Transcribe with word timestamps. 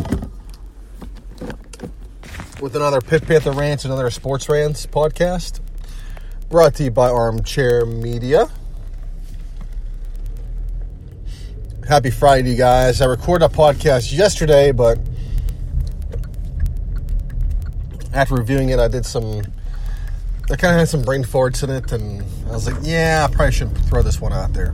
With 2.59 2.75
another 2.75 2.99
Pit 2.99 3.27
Panther 3.27 3.52
Rants, 3.52 3.85
another 3.85 4.09
Sports 4.09 4.49
Rants 4.49 4.88
podcast. 4.88 5.59
Brought 6.49 6.73
to 6.75 6.85
you 6.85 6.89
by 6.89 7.09
Armchair 7.09 7.85
Media. 7.85 8.49
Happy 11.88 12.09
Friday, 12.09 12.55
guys. 12.55 13.01
I 13.01 13.05
recorded 13.05 13.45
a 13.45 13.49
podcast 13.49 14.17
yesterday, 14.17 14.72
but 14.72 14.97
after 18.13 18.33
reviewing 18.33 18.69
it, 18.69 18.79
I 18.79 18.88
did 18.88 19.05
some. 19.05 19.44
I 20.50 20.56
kind 20.56 20.73
of 20.73 20.80
had 20.80 20.88
some 20.88 21.02
brain 21.02 21.23
farts 21.23 21.64
in 21.64 21.70
it, 21.70 21.92
and 21.92 22.23
I 22.48 22.52
was 22.52 22.66
like, 22.66 22.78
yeah, 22.81 23.28
I 23.30 23.34
probably 23.34 23.52
shouldn't 23.52 23.78
throw 23.80 24.02
this 24.02 24.22
one 24.22 24.31
out 24.31 24.53
there. 24.53 24.73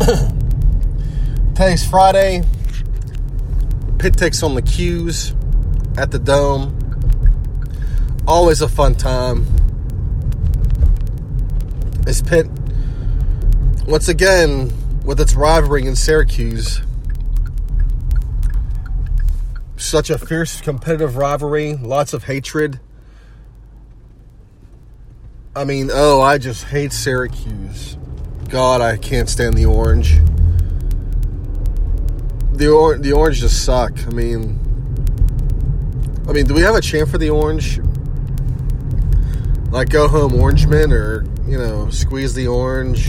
Today's 1.54 1.86
Friday. 1.86 2.42
Pitt 3.98 4.16
takes 4.16 4.42
on 4.42 4.54
the 4.54 4.62
'Cuse 4.62 5.34
at 5.98 6.10
the 6.10 6.18
Dome. 6.18 6.74
Always 8.26 8.62
a 8.62 8.68
fun 8.68 8.94
time. 8.94 9.46
Is 12.06 12.22
Pitt 12.22 12.46
once 13.88 14.08
again, 14.08 14.70
with 15.04 15.18
its 15.18 15.34
rivalry 15.34 15.86
in 15.86 15.96
Syracuse, 15.96 16.82
such 19.78 20.10
a 20.10 20.18
fierce 20.18 20.60
competitive 20.60 21.16
rivalry, 21.16 21.74
lots 21.74 22.12
of 22.12 22.24
hatred. 22.24 22.80
I 25.54 25.64
mean, 25.64 25.90
oh, 25.92 26.20
I 26.20 26.38
just 26.38 26.64
hate 26.64 26.92
Syracuse. 26.92 27.96
God, 28.48 28.80
I 28.80 28.96
can't 28.96 29.28
stand 29.28 29.54
the 29.56 29.66
orange. 29.66 30.20
The 32.52 32.68
or- 32.68 32.98
the 32.98 33.12
orange 33.12 33.40
just 33.40 33.64
suck. 33.64 33.92
I 34.06 34.10
mean, 34.10 34.58
I 36.28 36.32
mean, 36.32 36.46
do 36.46 36.54
we 36.54 36.62
have 36.62 36.74
a 36.74 36.80
chant 36.80 37.08
for 37.08 37.18
the 37.18 37.30
orange? 37.30 37.80
Like 39.70 39.90
go 39.90 40.08
home 40.08 40.32
Orangemen 40.32 40.92
or, 40.92 41.24
you 41.46 41.58
know, 41.58 41.90
squeeze 41.90 42.34
the 42.34 42.46
orange. 42.46 43.06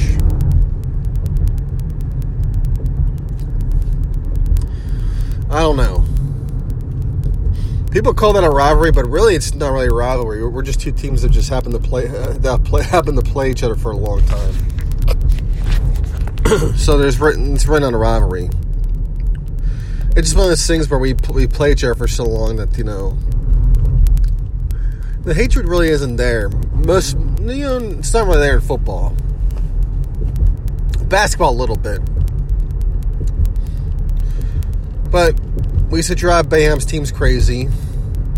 I 5.50 5.62
don't 5.62 5.78
know. 5.78 6.06
People 7.92 8.14
call 8.14 8.34
that 8.34 8.44
a 8.44 8.50
rivalry, 8.50 8.92
but 8.92 9.08
really 9.08 9.34
it's 9.34 9.56
not 9.56 9.72
really 9.72 9.88
a 9.88 9.94
rivalry. 9.94 10.48
We're 10.48 10.62
just 10.62 10.80
two 10.80 10.92
teams 10.92 11.24
that 11.24 11.32
just 11.32 11.50
happen 11.50 11.72
to 11.72 11.80
play 11.80 12.06
that 12.40 12.64
play 12.64 12.84
happen 12.84 13.16
to 13.16 13.24
play 13.24 13.50
each 13.50 13.64
other 13.64 13.76
for 13.76 13.92
a 13.92 13.98
long 13.98 14.24
time. 14.26 14.54
so 16.78 17.00
there's 17.00 17.20
written 17.20 17.56
it's 17.56 17.66
written 17.66 17.88
on 17.88 17.96
a 17.96 17.98
rivalry. 17.98 18.50
It's 20.16 20.28
just 20.28 20.36
one 20.36 20.46
of 20.46 20.50
those 20.52 20.68
things 20.68 20.88
where 20.90 21.00
we 21.00 21.16
we 21.32 21.48
play 21.48 21.72
each 21.72 21.84
other 21.84 21.96
for 21.96 22.08
so 22.08 22.26
long 22.26 22.58
that 22.58 22.78
you 22.78 22.84
know 22.84 23.18
the 25.24 25.34
hatred 25.34 25.68
really 25.68 25.90
isn't 25.90 26.18
there. 26.18 26.50
Most 26.72 27.18
you 27.18 27.64
know 27.64 27.78
it's 27.78 28.14
not 28.14 28.28
really 28.28 28.40
there 28.40 28.56
in 28.56 28.62
football. 28.62 29.16
Basketball 31.08 31.54
a 31.54 31.58
little 31.58 31.76
bit, 31.76 32.02
but 35.10 35.34
we 35.90 36.00
used 36.00 36.10
to 36.10 36.16
drive 36.16 36.48
Boeheim's 36.48 36.86
teams 36.86 37.12
crazy, 37.12 37.68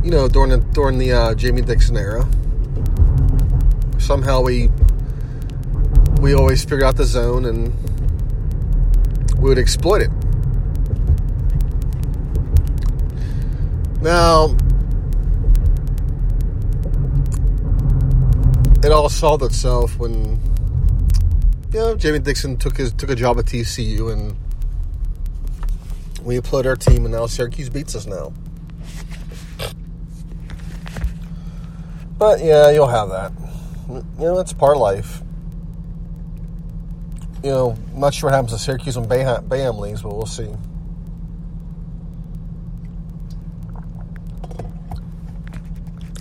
you 0.03 0.11
know, 0.11 0.27
during 0.27 0.51
the 0.51 0.57
during 0.73 0.97
the 0.97 1.11
uh, 1.11 1.35
Jamie 1.35 1.61
Dixon 1.61 1.97
era. 1.97 2.27
Somehow 3.99 4.41
we 4.41 4.69
we 6.21 6.33
always 6.33 6.63
figured 6.63 6.83
out 6.83 6.95
the 6.95 7.03
zone 7.03 7.45
and 7.45 7.73
we 9.37 9.49
would 9.49 9.57
exploit 9.57 10.01
it. 10.01 10.11
Now, 14.01 14.55
it 18.83 18.91
all 18.91 19.09
solved 19.09 19.43
itself 19.43 19.97
when 19.99 20.39
you 21.73 21.79
know 21.79 21.95
Jamie 21.95 22.19
Dixon 22.19 22.55
took 22.57 22.77
his 22.77 22.93
took 22.93 23.09
a 23.09 23.15
job 23.15 23.37
at 23.39 23.45
TCU 23.45 24.11
and 24.11 24.35
we 26.23 26.39
played 26.41 26.67
our 26.67 26.75
team, 26.75 27.05
and 27.05 27.13
now 27.13 27.25
Syracuse 27.25 27.69
beats 27.69 27.95
us 27.95 28.05
now. 28.05 28.33
But 32.17 32.43
yeah, 32.43 32.69
you'll 32.69 32.87
have 32.87 33.09
that. 33.09 33.31
You 33.89 34.03
know, 34.19 34.37
that's 34.37 34.53
part 34.53 34.77
of 34.77 34.81
life. 34.81 35.21
You 37.43 37.49
know, 37.49 37.77
I'm 37.93 37.99
not 37.99 38.13
sure 38.13 38.29
what 38.29 38.35
happens 38.35 38.53
to 38.53 38.59
Syracuse 38.59 38.95
and 38.95 39.07
Boeheim, 39.07 39.79
leagues, 39.79 40.03
but 40.03 40.15
we'll 40.15 40.27
see. 40.27 40.53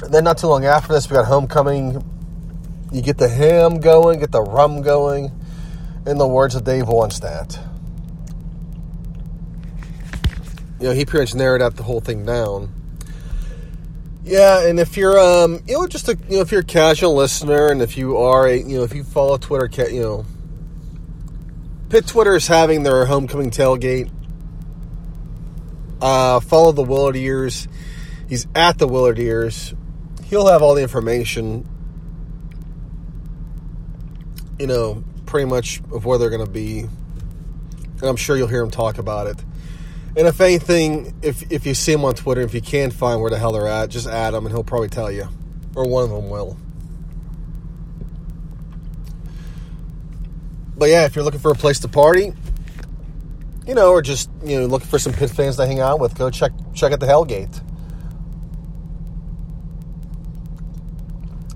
And 0.03 0.15
then 0.15 0.25
not 0.25 0.39
too 0.39 0.47
long 0.47 0.65
after 0.65 0.95
this, 0.95 1.11
we 1.11 1.15
got 1.15 1.27
homecoming. 1.27 2.03
You 2.91 3.03
get 3.03 3.19
the 3.19 3.29
ham 3.29 3.81
going, 3.81 4.21
get 4.21 4.33
the 4.33 4.43
rum 4.43 4.81
going. 4.81 5.31
In 6.07 6.17
the 6.17 6.27
words 6.27 6.55
of 6.55 6.65
Dave 6.65 6.85
Wannstedt. 6.85 7.70
You 10.81 10.89
know, 10.89 10.93
he 10.95 11.05
pretty 11.05 11.25
much 11.25 11.35
narrowed 11.35 11.61
out 11.61 11.77
the 11.77 11.83
whole 11.83 12.01
thing 12.01 12.25
down. 12.25 12.73
Yeah, 14.25 14.67
and 14.67 14.81
if 14.81 14.97
you're, 14.97 15.19
um, 15.19 15.61
you 15.67 15.75
know, 15.75 15.87
just 15.87 16.09
a, 16.09 16.17
you 16.29 16.37
know, 16.37 16.41
if 16.41 16.53
you're 16.53 16.61
a 16.61 16.65
casual 16.65 17.15
listener, 17.15 17.69
and 17.69 17.83
if 17.83 17.97
you 17.97 18.17
are 18.17 18.47
a, 18.47 18.57
you 18.57 18.79
know, 18.79 18.83
if 18.85 18.95
you 18.95 19.05
follow 19.05 19.37
Twitter, 19.37 19.69
you 19.91 20.03
know, 20.03 20.27
Pitt 21.91 22.07
Twitter 22.07 22.37
is 22.37 22.47
having 22.47 22.83
their 22.83 23.05
homecoming 23.05 23.51
tailgate. 23.51 24.11
Uh, 26.01 26.41
follow 26.41 26.73
the 26.73 26.83
Willard 26.83 27.17
Ears. 27.17 27.67
He's 28.29 28.47
at 28.55 28.79
the 28.79 28.87
Willard 28.87 29.19
Ears. 29.19 29.75
He'll 30.25 30.47
have 30.47 30.63
all 30.63 30.75
the 30.75 30.83
information. 30.83 31.69
You 34.59 34.67
know, 34.67 35.05
pretty 35.27 35.47
much 35.47 35.81
of 35.93 36.05
where 36.05 36.17
they're 36.17 36.31
going 36.31 36.45
to 36.45 36.51
be. 36.51 36.81
And 36.81 38.03
I'm 38.03 38.17
sure 38.17 38.37
you'll 38.37 38.49
hear 38.49 38.63
him 38.63 38.71
talk 38.71 38.99
about 38.99 39.27
it. 39.27 39.45
And 40.17 40.27
if 40.27 40.41
anything, 40.41 41.15
if 41.23 41.51
if 41.53 41.67
you 41.67 41.75
see 41.75 41.93
him 41.93 42.05
on 42.05 42.15
Twitter, 42.15 42.41
if 42.41 42.53
you 42.53 42.61
can't 42.61 42.93
find 42.93 43.21
where 43.21 43.31
the 43.31 43.39
hell 43.39 43.53
they're 43.53 43.69
at, 43.69 43.91
just 43.91 44.07
add 44.07 44.35
him 44.35 44.45
and 44.45 44.55
he'll 44.55 44.65
probably 44.65 44.89
tell 44.89 45.11
you. 45.11 45.29
Or 45.75 45.89
one 45.89 46.05
of 46.05 46.11
them 46.11 46.29
will. 46.29 46.57
but 50.81 50.89
yeah, 50.89 51.05
if 51.05 51.15
you're 51.15 51.25
looking 51.25 51.41
for 51.41 51.51
a 51.51 51.55
place 51.55 51.79
to 51.81 51.89
party, 51.89 52.33
you 53.67 53.75
know, 53.75 53.91
or 53.91 54.01
just 54.01 54.31
you 54.43 54.59
know 54.59 54.67
looking 54.67 54.89
for 54.89 54.99
some 54.99 55.13
Pitt 55.13 55.31
fans 55.31 55.57
to 55.57 55.67
hang 55.67 55.79
out 55.79 56.01
with, 56.01 56.17
go 56.17 56.31
check 56.31 56.53
check 56.75 56.91
out 56.91 57.01
the 57.01 57.07
Hellgate. 57.07 57.63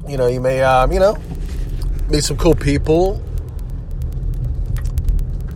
You 0.06 0.18
know, 0.18 0.26
you 0.26 0.42
may 0.42 0.62
um, 0.62 0.92
you 0.92 1.00
know 1.00 1.16
meet 2.10 2.22
some 2.22 2.36
cool 2.36 2.54
people. 2.54 3.22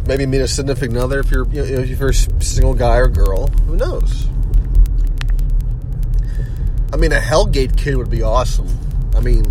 Maybe 0.09 0.25
meet 0.25 0.41
a 0.41 0.49
significant 0.49 0.97
other 0.97 1.21
if 1.21 1.31
you're 1.31 1.47
you 1.49 1.61
know, 1.61 1.83
if 1.83 2.01
you're 2.01 2.09
a 2.09 2.15
single 2.15 2.73
guy 2.73 2.97
or 2.97 3.09
girl. 3.09 3.49
Who 3.67 3.77
knows? 3.77 4.27
I 6.91 6.97
mean, 6.97 7.13
a 7.13 7.21
Hellgate 7.21 7.77
kid 7.77 7.99
would 7.99 8.09
be 8.09 8.23
awesome. 8.23 8.67
I 9.15 9.21
mean, 9.21 9.45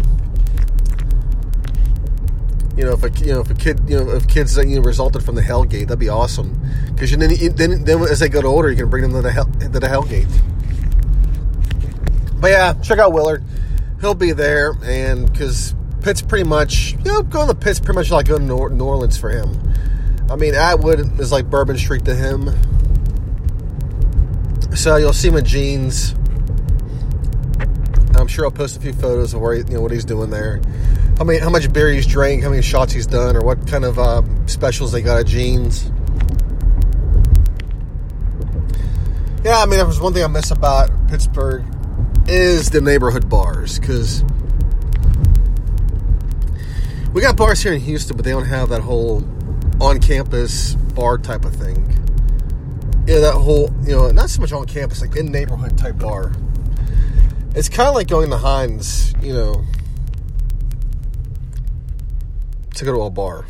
you 2.75 2.85
know, 2.85 2.93
if 2.93 3.03
a 3.03 3.11
you 3.23 3.35
know 3.35 3.41
if 3.41 3.51
a 3.51 3.53
kid 3.53 3.81
you 3.87 3.99
know 3.99 4.09
if 4.15 4.27
kids 4.27 4.55
that 4.55 4.67
you 4.67 4.77
know 4.77 4.81
resulted 4.81 5.23
from 5.23 5.35
the 5.35 5.43
Hellgate, 5.43 5.89
that'd 5.89 5.99
be 5.99 6.09
awesome. 6.09 6.59
Because 6.91 7.11
then 7.11 7.29
then 7.55 7.83
then 7.83 8.01
as 8.01 8.19
they 8.19 8.27
get 8.27 8.43
older, 8.43 8.71
you 8.71 8.77
can 8.77 8.89
bring 8.89 9.03
them 9.03 9.11
to 9.11 9.21
the 9.21 9.31
hell 9.31 9.45
to 9.45 9.69
the 9.69 9.87
Hellgate. 9.87 10.27
But 12.41 12.49
yeah, 12.49 12.73
check 12.81 12.97
out 12.97 13.13
Willard. 13.13 13.43
He'll 14.01 14.15
be 14.15 14.31
there, 14.31 14.73
and 14.83 15.31
because 15.31 15.75
Pitt's 16.01 16.23
pretty 16.23 16.49
much 16.49 16.93
you 16.93 17.11
know 17.11 17.21
going 17.21 17.47
to 17.47 17.53
Pitt's 17.53 17.79
pretty 17.79 17.99
much 17.99 18.09
like 18.09 18.25
going 18.25 18.47
to 18.47 18.69
New 18.73 18.85
Orleans 18.85 19.19
for 19.19 19.29
him. 19.29 19.55
I 20.29 20.35
mean, 20.35 20.55
Atwood 20.55 21.19
is 21.19 21.31
like 21.31 21.49
Bourbon 21.49 21.77
Street 21.77 22.05
to 22.05 22.15
him. 22.15 22.49
So 24.75 24.97
you'll 24.97 25.13
see 25.13 25.29
in 25.29 25.45
Gene's. 25.45 26.13
I'm 28.15 28.27
sure 28.27 28.45
I'll 28.45 28.51
post 28.51 28.77
a 28.77 28.79
few 28.79 28.93
photos 28.93 29.33
of 29.33 29.41
where 29.41 29.55
you 29.55 29.63
know 29.63 29.81
what 29.81 29.91
he's 29.91 30.05
doing 30.05 30.29
there. 30.29 30.61
How 31.17 31.23
many, 31.23 31.39
how 31.39 31.49
much 31.49 31.71
beer 31.71 31.91
he's 31.91 32.05
drank, 32.05 32.43
how 32.43 32.49
many 32.49 32.61
shots 32.61 32.93
he's 32.93 33.07
done, 33.07 33.35
or 33.35 33.41
what 33.41 33.65
kind 33.67 33.85
of 33.85 33.97
uh, 33.97 34.21
specials 34.47 34.91
they 34.91 35.01
got 35.01 35.19
at 35.19 35.27
Gene's. 35.27 35.89
Yeah, 39.43 39.59
I 39.59 39.65
mean, 39.65 39.79
if 39.79 39.85
there's 39.87 40.01
one 40.01 40.13
thing 40.13 40.23
I 40.23 40.27
miss 40.27 40.51
about 40.51 40.91
Pittsburgh 41.07 41.65
is 42.27 42.69
the 42.69 42.81
neighborhood 42.81 43.29
bars 43.29 43.79
because 43.79 44.23
we 47.13 47.21
got 47.21 47.37
bars 47.37 47.63
here 47.63 47.71
in 47.71 47.79
Houston, 47.79 48.17
but 48.17 48.25
they 48.25 48.31
don't 48.31 48.45
have 48.45 48.69
that 48.69 48.81
whole 48.81 49.21
on-campus 49.79 50.75
bar 50.75 51.17
type 51.17 51.45
of 51.45 51.55
thing. 51.55 51.75
Yeah, 53.07 53.19
that 53.19 53.33
whole 53.33 53.73
you 53.83 53.95
know, 53.95 54.09
not 54.11 54.29
so 54.29 54.41
much 54.41 54.51
on 54.51 54.65
campus, 54.65 55.01
like 55.01 55.15
in 55.15 55.31
neighborhood 55.31 55.77
type 55.77 55.97
bar. 55.97 56.33
It's 57.55 57.69
kind 57.69 57.87
of 57.89 57.95
like 57.95 58.07
going 58.07 58.29
to 58.29 58.37
Heinz, 58.37 59.13
you 59.21 59.33
know, 59.33 59.63
to 62.75 62.85
go 62.85 62.93
to 62.93 63.01
a 63.01 63.09
bar. 63.09 63.45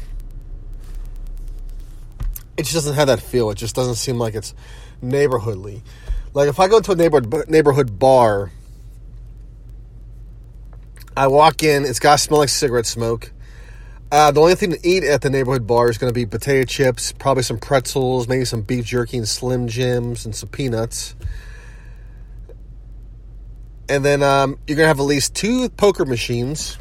It 2.56 2.64
just 2.64 2.74
doesn't 2.74 2.96
have 2.96 3.08
that 3.08 3.22
feel. 3.22 3.50
It 3.50 3.56
just 3.56 3.76
doesn't 3.76 3.96
seem 3.96 4.18
like 4.18 4.34
it's 4.34 4.54
neighborhoodly. 5.04 5.82
Like 6.34 6.50
if 6.50 6.60
I 6.60 6.68
go 6.68 6.80
to 6.80 6.92
a 6.92 6.96
neighborhood 6.96 7.50
neighborhood 7.50 8.00
bar, 8.00 8.52
I 11.16 11.28
walk 11.28 11.64
in, 11.64 11.84
it's 11.84 12.00
got 12.00 12.14
to 12.14 12.18
smell 12.20 12.40
like 12.40 12.50
cigarette 12.50 12.86
smoke. 12.86 13.32
Uh, 14.10 14.32
the 14.32 14.40
only 14.40 14.56
thing 14.56 14.72
to 14.72 14.88
eat 14.88 15.04
at 15.04 15.22
the 15.22 15.30
neighborhood 15.30 15.68
bar 15.68 15.90
is 15.90 15.98
going 15.98 16.10
to 16.10 16.14
be 16.14 16.26
potato 16.26 16.64
chips, 16.64 17.12
probably 17.12 17.44
some 17.44 17.58
pretzels, 17.58 18.26
maybe 18.30 18.46
some 18.46 18.62
beef 18.62 18.86
jerky 18.86 19.18
and 19.18 19.28
Slim 19.28 19.68
Jims, 19.68 20.26
and 20.26 20.34
some 20.34 20.48
peanuts. 20.48 21.14
And 23.90 24.06
then 24.06 24.24
um, 24.24 24.60
you're 24.66 24.78
going 24.78 24.86
to 24.86 24.88
have 24.88 25.02
at 25.02 25.04
least 25.04 25.36
two 25.36 25.68
poker 25.70 26.06
machines, 26.06 26.78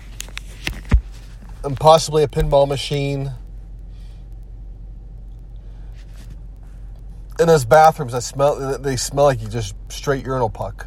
and 1.65 1.77
possibly 1.77 2.23
a 2.23 2.29
pinball 2.29 2.69
machine. 2.69 3.33
In 7.41 7.49
those 7.49 7.65
bathrooms, 7.65 8.13
that 8.13 8.23
smell 8.23 8.79
they 8.79 8.97
smell 8.97 9.25
like 9.25 9.43
you 9.43 9.49
just 9.49 9.75
straight 9.89 10.25
urinal 10.25 10.49
puck. 10.49 10.87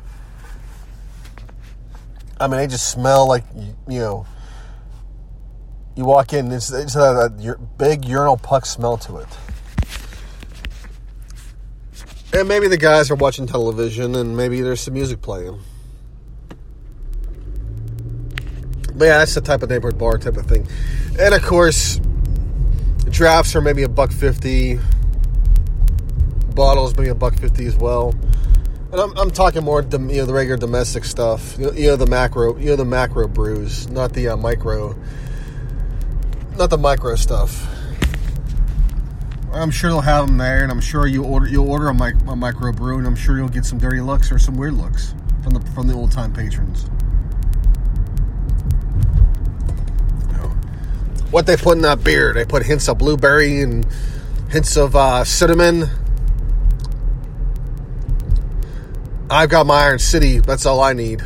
I 2.40 2.48
mean, 2.48 2.58
they 2.58 2.68
just 2.68 2.90
smell 2.90 3.28
like 3.28 3.44
you 3.90 4.00
know. 4.00 4.26
You 5.96 6.06
walk 6.06 6.34
in, 6.34 6.52
it's, 6.52 6.72
it's 6.72 6.96
a, 6.96 7.26
a 7.26 7.58
big 7.78 8.06
urinal 8.06 8.38
puck 8.38 8.66
smell 8.66 8.98
to 9.00 9.18
it. 9.18 9.28
And 12.32 12.48
maybe 12.48 12.68
the 12.68 12.78
guys 12.78 13.10
are 13.12 13.16
watching 13.16 13.48
television, 13.48 14.16
and 14.16 14.38
maybe 14.38 14.62
there's 14.62 14.82
some 14.82 14.94
music 14.94 15.22
playing. 15.22 15.60
But 18.96 19.06
yeah, 19.06 19.18
that's 19.20 19.34
the 19.34 19.42
type 19.42 19.64
of 19.64 19.70
neighborhood 19.70 19.98
bar 19.98 20.18
type 20.18 20.38
of 20.38 20.46
thing. 20.46 20.68
And 21.20 21.34
of 21.34 21.42
course, 21.42 22.00
drafts 23.10 23.56
are 23.56 23.62
maybe 23.62 23.84
a 23.84 23.90
buck 23.90 24.12
fifty. 24.12 24.80
Bottles 26.54 26.96
maybe 26.98 27.10
a 27.10 27.16
buck 27.16 27.34
fifty 27.36 27.66
as 27.66 27.78
well. 27.78 28.14
And 28.92 29.00
I'm, 29.00 29.18
I'm 29.18 29.32
talking 29.32 29.64
more, 29.64 29.82
you 29.82 29.98
know, 29.98 30.26
the 30.26 30.34
regular 30.34 30.58
domestic 30.58 31.06
stuff. 31.06 31.56
You 31.58 31.66
know, 31.66 31.72
you 31.72 31.88
know 31.88 31.96
the 31.96 32.08
macro, 32.08 32.58
you 32.58 32.66
know, 32.72 32.76
the 32.76 32.86
macro 32.86 33.28
brews, 33.28 33.90
not 33.90 34.14
the 34.14 34.30
uh, 34.30 34.38
micro, 34.38 34.96
not 36.60 36.70
the 36.70 36.78
micro 36.78 37.16
stuff. 37.16 37.66
I'm 39.54 39.72
sure 39.72 39.90
they'll 39.90 40.02
have 40.02 40.28
them 40.28 40.38
there, 40.38 40.62
and 40.62 40.72
I'm 40.72 40.82
sure 40.82 41.08
you 41.08 41.24
order 41.24 41.48
you'll 41.48 41.72
order 41.72 41.88
a, 41.88 41.94
mic, 41.94 42.16
a 42.28 42.36
micro 42.36 42.72
brew, 42.74 42.98
and 42.98 43.08
I'm 43.08 43.16
sure 43.16 43.38
you'll 43.38 43.48
get 43.48 43.66
some 43.66 43.80
dirty 43.80 44.02
looks 44.02 44.32
or 44.32 44.38
some 44.38 44.58
weird 44.58 44.74
looks 44.74 45.16
from 45.42 45.54
the 45.54 45.62
from 45.72 45.88
the 45.88 45.94
old 45.94 46.12
time 46.12 46.34
patrons. 46.34 46.86
what 51.32 51.46
they 51.46 51.56
put 51.56 51.76
in 51.76 51.84
that 51.84 52.04
beer. 52.04 52.34
They 52.34 52.44
put 52.44 52.66
hints 52.66 52.90
of 52.90 52.98
blueberry 52.98 53.62
and 53.62 53.86
hints 54.50 54.76
of 54.78 54.96
uh, 54.96 55.24
cinnamon. 55.24 55.86
I've 59.30 59.50
got 59.50 59.68
my 59.68 59.84
Iron 59.84 60.00
City. 60.00 60.40
That's 60.40 60.66
all 60.66 60.82
I 60.82 60.94
need. 60.94 61.22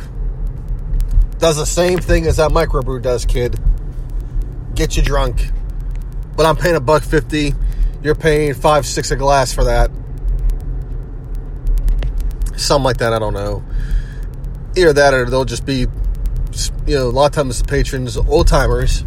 Does 1.38 1.56
the 1.56 1.64
same 1.64 1.98
thing 1.98 2.26
as 2.26 2.36
that 2.36 2.50
microbrew 2.50 3.00
does, 3.00 3.24
kid. 3.24 3.58
Get 4.74 4.96
you 4.96 5.02
drunk. 5.02 5.50
But 6.36 6.46
I'm 6.46 6.56
paying 6.56 6.76
a 6.76 6.80
buck 6.80 7.02
fifty. 7.02 7.54
You're 8.02 8.14
paying 8.14 8.54
five, 8.54 8.86
six 8.86 9.10
a 9.10 9.16
glass 9.16 9.52
for 9.52 9.64
that. 9.64 9.90
Something 12.56 12.84
like 12.84 12.98
that. 12.98 13.12
I 13.12 13.18
don't 13.18 13.34
know. 13.34 13.64
Either 14.76 14.92
that, 14.92 15.14
or 15.14 15.24
they'll 15.26 15.44
just 15.44 15.64
be, 15.64 15.86
you 16.86 16.94
know, 16.94 17.08
a 17.08 17.10
lot 17.10 17.26
of 17.26 17.32
times 17.32 17.60
the 17.60 17.68
patrons, 17.68 18.16
old 18.16 18.48
timers 18.48 19.04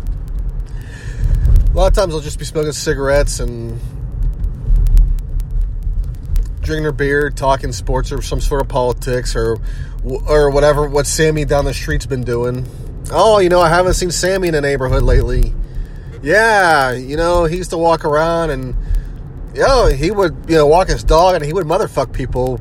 a 1.77 1.79
lot 1.81 1.87
of 1.89 1.93
times 1.93 2.11
they'll 2.11 2.21
just 2.21 2.39
be 2.39 2.45
smoking 2.45 2.71
cigarettes 2.71 3.39
and 3.39 3.79
drinking 6.61 6.81
their 6.81 6.91
beer, 6.91 7.29
talking 7.29 7.71
sports 7.71 8.11
or 8.11 8.19
some 8.23 8.41
sort 8.41 8.61
of 8.61 8.67
politics 8.67 9.35
or 9.35 9.59
or 10.03 10.49
whatever. 10.49 10.89
What 10.89 11.05
Sammy 11.05 11.45
down 11.45 11.65
the 11.65 11.75
street's 11.75 12.07
been 12.07 12.23
doing. 12.23 12.65
Oh, 13.11 13.39
you 13.39 13.49
know, 13.49 13.61
I 13.61 13.69
haven't 13.69 13.93
seen 13.93 14.11
Sammy 14.11 14.49
in 14.49 14.53
the 14.53 14.61
neighborhood 14.61 15.03
lately. 15.03 15.53
Yeah, 16.21 16.93
you 16.93 17.15
know, 17.15 17.45
he 17.45 17.57
used 17.57 17.69
to 17.69 17.77
walk 17.77 18.05
around 18.05 18.49
and 18.49 18.75
you 19.53 19.61
know, 19.61 19.87
he 19.87 20.11
would 20.11 20.35
you 20.47 20.55
know 20.55 20.67
walk 20.67 20.87
his 20.89 21.03
dog 21.03 21.35
and 21.35 21.45
he 21.45 21.53
would 21.53 21.65
motherfuck 21.65 22.11
people, 22.13 22.59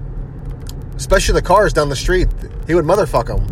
especially 0.96 1.34
the 1.34 1.42
cars 1.42 1.72
down 1.72 1.88
the 1.88 1.96
street. 1.96 2.28
He 2.66 2.74
would 2.74 2.84
motherfuck 2.84 3.26
them. 3.26 3.46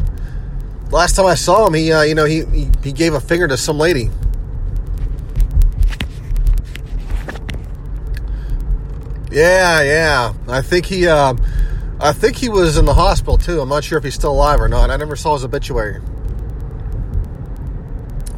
Last 0.90 1.16
time 1.16 1.26
I 1.26 1.34
saw 1.34 1.66
him, 1.66 1.74
he 1.74 1.92
uh, 1.92 2.02
you 2.02 2.14
know 2.14 2.24
he, 2.24 2.44
he 2.46 2.70
he 2.82 2.92
gave 2.92 3.14
a 3.14 3.20
finger 3.20 3.48
to 3.48 3.56
some 3.56 3.78
lady. 3.78 4.10
Yeah, 9.34 9.82
yeah. 9.82 10.32
I 10.46 10.62
think 10.62 10.86
he, 10.86 11.08
uh, 11.08 11.34
I 11.98 12.12
think 12.12 12.36
he 12.36 12.48
was 12.48 12.76
in 12.76 12.84
the 12.84 12.94
hospital 12.94 13.36
too. 13.36 13.60
I'm 13.60 13.68
not 13.68 13.82
sure 13.82 13.98
if 13.98 14.04
he's 14.04 14.14
still 14.14 14.30
alive 14.30 14.60
or 14.60 14.68
not. 14.68 14.90
I 14.90 14.96
never 14.96 15.16
saw 15.16 15.34
his 15.34 15.44
obituary. 15.44 16.00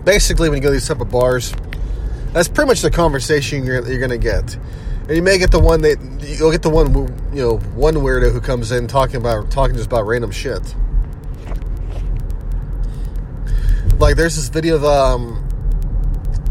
Basically, 0.06 0.48
when 0.48 0.56
you 0.56 0.62
go 0.62 0.68
to 0.68 0.72
these 0.72 0.88
type 0.88 1.02
of 1.02 1.10
bars, 1.10 1.52
that's 2.32 2.48
pretty 2.48 2.68
much 2.68 2.80
the 2.80 2.90
conversation 2.90 3.66
you're, 3.66 3.86
you're 3.86 3.98
going 3.98 4.08
to 4.08 4.16
get. 4.16 4.54
And 4.54 5.16
you 5.16 5.22
may 5.22 5.36
get 5.36 5.50
the 5.50 5.60
one 5.60 5.82
that 5.82 5.98
you'll 6.22 6.50
get 6.50 6.62
the 6.62 6.70
one 6.70 6.94
you 7.34 7.42
know 7.42 7.58
one 7.75 7.94
weirdo 7.94 8.32
who 8.32 8.40
comes 8.40 8.72
in 8.72 8.86
talking 8.86 9.16
about 9.16 9.50
talking 9.50 9.76
just 9.76 9.86
about 9.86 10.06
random 10.06 10.30
shit. 10.30 10.75
Like 13.98 14.16
there's 14.16 14.36
this 14.36 14.48
video 14.48 14.76
of 14.76 14.84
um, 14.84 15.46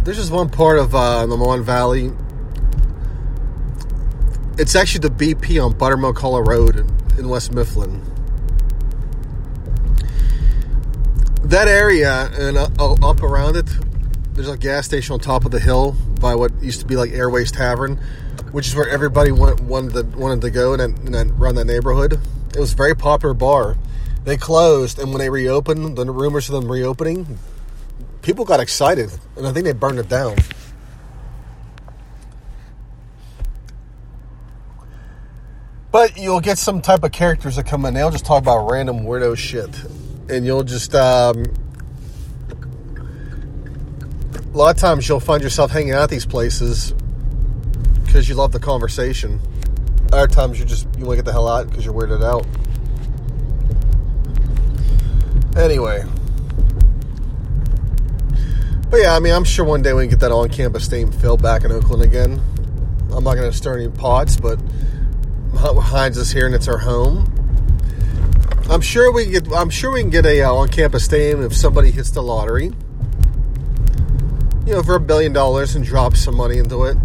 there's 0.04 0.18
just 0.18 0.32
one 0.32 0.50
part 0.50 0.78
of 0.78 0.94
uh, 0.94 1.26
the 1.26 1.36
Mon 1.36 1.64
Valley 1.64 2.12
it's 4.58 4.76
actually 4.76 5.02
the 5.02 5.10
BP 5.10 5.64
on 5.64 5.78
Buttermilk 5.78 6.18
Hollow 6.18 6.40
Road 6.40 6.90
in 7.18 7.28
West 7.28 7.52
Mifflin. 7.52 8.02
that 11.50 11.68
area 11.68 12.30
and 12.34 12.58
up 12.58 13.22
around 13.22 13.56
it, 13.56 13.68
there's 14.34 14.50
a 14.50 14.58
gas 14.58 14.86
station 14.86 15.14
on 15.14 15.20
top 15.20 15.46
of 15.46 15.52
the 15.52 15.60
hill 15.60 15.96
by 16.20 16.36
what 16.36 16.52
used 16.62 16.80
to 16.82 16.86
be 16.86 16.96
like 16.96 17.12
Airways 17.12 17.52
Tavern, 17.52 17.98
which 18.52 18.68
is 18.68 18.76
where 18.76 18.90
everybody 18.90 19.32
went, 19.32 19.62
wanted 19.62 19.94
to, 19.94 20.18
wanted 20.18 20.42
to 20.42 20.50
go 20.50 20.74
and 20.74 20.98
then 20.98 21.16
in 21.16 21.32
around 21.32 21.56
that 21.56 21.66
neighborhood. 21.66 22.20
It 22.54 22.60
was 22.60 22.74
a 22.74 22.76
very 22.76 22.96
popular 22.96 23.34
bar. 23.34 23.78
They 24.24 24.38
closed, 24.38 24.98
and 24.98 25.10
when 25.10 25.20
they 25.20 25.30
reopened, 25.30 25.98
the 25.98 26.06
rumors 26.06 26.50
of 26.50 26.60
them 26.60 26.72
reopening, 26.72 27.38
people 28.24 28.44
got 28.44 28.60
excited, 28.60 29.12
and 29.38 29.46
I 29.46 29.54
think 29.54 29.66
they 29.66 29.74
burned 29.74 30.00
it 30.00 30.10
down. 30.10 30.36
But 35.92 36.18
you'll 36.18 36.42
get 36.42 36.58
some 36.58 36.82
type 36.82 37.04
of 37.04 37.12
characters 37.12 37.56
that 37.58 37.68
come 37.68 37.86
in. 37.86 37.94
They'll 37.94 38.10
just 38.10 38.26
talk 38.26 38.42
about 38.42 38.70
random 38.70 39.02
weirdo 39.02 39.38
shit 39.38 39.70
and 40.30 40.46
you'll 40.46 40.64
just 40.64 40.96
um, 40.96 41.46
a 44.54 44.58
lot 44.58 44.74
of 44.74 44.80
times 44.80 45.08
you'll 45.08 45.20
find 45.20 45.44
yourself 45.44 45.72
hanging 45.72 45.92
out 45.94 46.10
these 46.10 46.26
places 46.26 46.94
because 48.06 48.30
you 48.30 48.36
love 48.36 48.52
the 48.54 48.60
conversation. 48.60 49.40
Other 50.14 50.28
times 50.28 50.60
you 50.60 50.66
just 50.66 50.88
you 50.98 51.06
want 51.06 51.18
to 51.18 51.24
get 51.24 51.26
the 51.26 51.34
hell 51.34 51.48
out 51.48 51.70
because 51.70 51.84
you're 51.84 51.94
weirded 51.94 52.24
out. 52.24 52.46
Anyway. 55.58 56.04
But 58.90 59.02
yeah, 59.02 59.16
I 59.16 59.20
mean, 59.20 59.34
I'm 59.34 59.44
sure 59.44 59.66
one 59.66 59.82
day 59.82 59.92
we 59.92 60.04
can 60.04 60.12
get 60.12 60.20
that 60.22 60.32
on-campus 60.32 60.88
theme 60.88 61.12
filled 61.12 61.42
back 61.42 61.66
in 61.66 61.72
Oakland 61.74 62.04
again. 62.04 62.42
I'm 63.12 63.24
not 63.26 63.36
going 63.36 63.52
to 63.52 63.58
stir 63.58 63.78
any 63.78 63.90
pots, 63.90 64.38
but 64.38 64.58
Heinz 65.56 66.18
is 66.18 66.32
here 66.32 66.46
and 66.46 66.56
it's 66.56 66.70
our 66.70 66.78
home. 66.78 67.35
I'm 68.68 68.82
sure 68.82 69.12
we 69.12 69.28
get. 69.28 69.52
I'm 69.54 69.70
sure 69.70 69.92
we 69.92 70.02
can 70.02 70.10
get 70.10 70.26
a 70.26 70.42
uh, 70.42 70.52
on-campus 70.52 71.06
stadium 71.06 71.44
if 71.44 71.56
somebody 71.56 71.92
hits 71.92 72.10
the 72.10 72.24
lottery. 72.24 72.72
You 74.66 74.74
know, 74.74 74.82
for 74.82 74.96
a 74.96 75.00
billion 75.00 75.34
dollars 75.34 75.76
and 75.76 75.86
drop 75.86 76.16
some 76.16 76.36
money 76.36 76.58
into 76.58 76.86
it. 76.86 76.98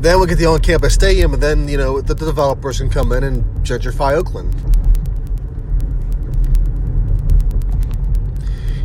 Then 0.00 0.18
we'll 0.18 0.26
get 0.26 0.38
the 0.38 0.46
on-campus 0.46 0.94
stadium, 0.94 1.34
and 1.34 1.42
then 1.42 1.68
you 1.68 1.76
know 1.76 2.00
the, 2.00 2.14
the 2.14 2.26
developers 2.26 2.78
can 2.78 2.90
come 2.90 3.12
in 3.12 3.22
and 3.22 3.44
gentrify 3.64 4.12
Oakland. 4.14 4.54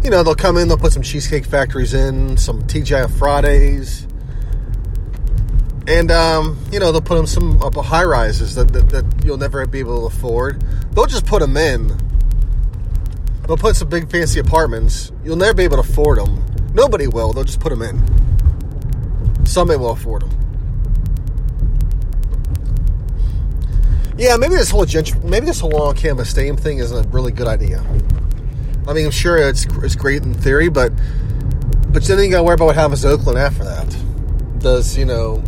You 0.04 0.12
know, 0.12 0.22
they'll 0.22 0.36
come 0.36 0.58
in, 0.58 0.68
they'll 0.68 0.78
put 0.78 0.92
some 0.92 1.02
cheesecake 1.02 1.46
factories 1.46 1.94
in, 1.94 2.38
some 2.38 2.62
TGI 2.64 3.10
Fridays 3.18 4.06
and 5.88 6.12
um, 6.12 6.58
you 6.72 6.80
know 6.80 6.92
they'll 6.92 7.02
put 7.02 7.16
them 7.16 7.28
some 7.28 7.62
up 7.62 7.76
high 7.76 8.04
rises 8.04 8.56
that, 8.56 8.72
that, 8.74 8.90
that, 8.90 9.26
you'll 9.26 9.38
never 9.38 9.66
be 9.66 9.80
able 9.80 10.10
to 10.10 10.16
afford. 10.16 10.62
They'll 10.94 11.06
just 11.06 11.26
put 11.26 11.40
them 11.40 11.58
in. 11.58 11.98
They'll 13.48 13.58
put 13.58 13.76
some 13.76 13.90
big 13.90 14.10
fancy 14.10 14.40
apartments. 14.40 15.12
You'll 15.24 15.36
never 15.36 15.54
be 15.54 15.64
able 15.64 15.78
to 15.78 15.90
afford 15.90 16.20
them. 16.20 16.44
Nobody 16.74 17.08
will. 17.08 17.34
They'll 17.34 17.44
just 17.44 17.60
put 17.60 17.70
them 17.70 17.82
in. 17.82 19.46
Somebody 19.46 19.78
will 19.78 19.92
afford 19.92 20.22
them. 20.22 20.32
Yeah, 24.18 24.38
maybe 24.38 24.56
this 24.56 24.70
whole 24.70 24.86
gentr- 24.86 25.22
maybe 25.24 25.48
this 25.48 25.60
whole 25.60 25.76
on 25.82 25.96
campus 25.96 26.30
stadium 26.30 26.56
thing 26.56 26.78
is 26.78 26.92
a 26.92 27.04
really 27.10 27.32
good 27.32 27.48
idea. 27.48 27.84
I 28.88 28.94
mean, 28.94 29.06
I'm 29.06 29.12
sure 29.12 29.38
it's 29.38 29.66
it's 29.84 29.96
great 29.96 30.24
in 30.24 30.34
theory, 30.34 30.70
but 30.70 30.94
but 31.90 32.04
then 32.06 32.20
you 32.20 32.30
got 32.32 32.38
to 32.38 32.44
worry 32.44 32.56
about 32.56 32.66
what 32.66 32.76
happens 32.76 33.02
to 33.02 33.10
Oakland 33.10 33.38
after 33.38 33.64
that. 33.64 33.96
Does 34.60 34.98
you 34.98 35.06
know 35.06 35.44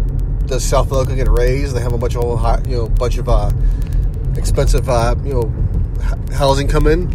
does 0.48 0.64
South 0.64 0.92
Oakland 0.92 1.18
get 1.18 1.28
raised? 1.28 1.76
They 1.76 1.82
have 1.82 1.94
a 1.94 1.98
bunch 1.98 2.16
of 2.16 2.40
high, 2.40 2.62
you 2.68 2.78
know 2.78 2.90
bunch 2.90 3.18
of 3.18 3.28
uh, 3.28 3.52
expensive 4.36 4.88
uh, 4.90 5.16
you 5.24 5.34
know 5.34 6.34
housing 6.34 6.68
come 6.68 6.88
in. 6.88 7.10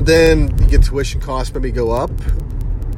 Then 0.00 0.56
you 0.58 0.66
get 0.66 0.82
tuition 0.82 1.20
costs 1.20 1.54
maybe 1.54 1.70
go 1.70 1.90
up 1.90 2.10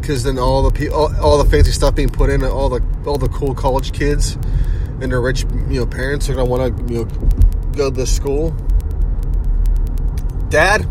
because 0.00 0.24
then 0.24 0.38
all 0.38 0.68
the 0.68 0.88
all, 0.90 1.14
all 1.20 1.42
the 1.42 1.48
fancy 1.48 1.72
stuff 1.72 1.94
being 1.94 2.10
put 2.10 2.30
in, 2.30 2.44
all 2.44 2.68
the 2.68 2.82
all 3.06 3.18
the 3.18 3.28
cool 3.28 3.54
college 3.54 3.92
kids 3.92 4.36
and 5.02 5.10
their 5.10 5.20
rich 5.20 5.42
you 5.68 5.80
know 5.80 5.86
parents 5.86 6.28
are 6.28 6.34
gonna 6.34 6.48
want 6.48 6.88
to 6.88 6.94
you 6.94 7.04
know 7.04 7.10
go 7.72 7.90
to 7.90 7.96
this 7.96 8.14
school. 8.14 8.50
Dad, 10.48 10.86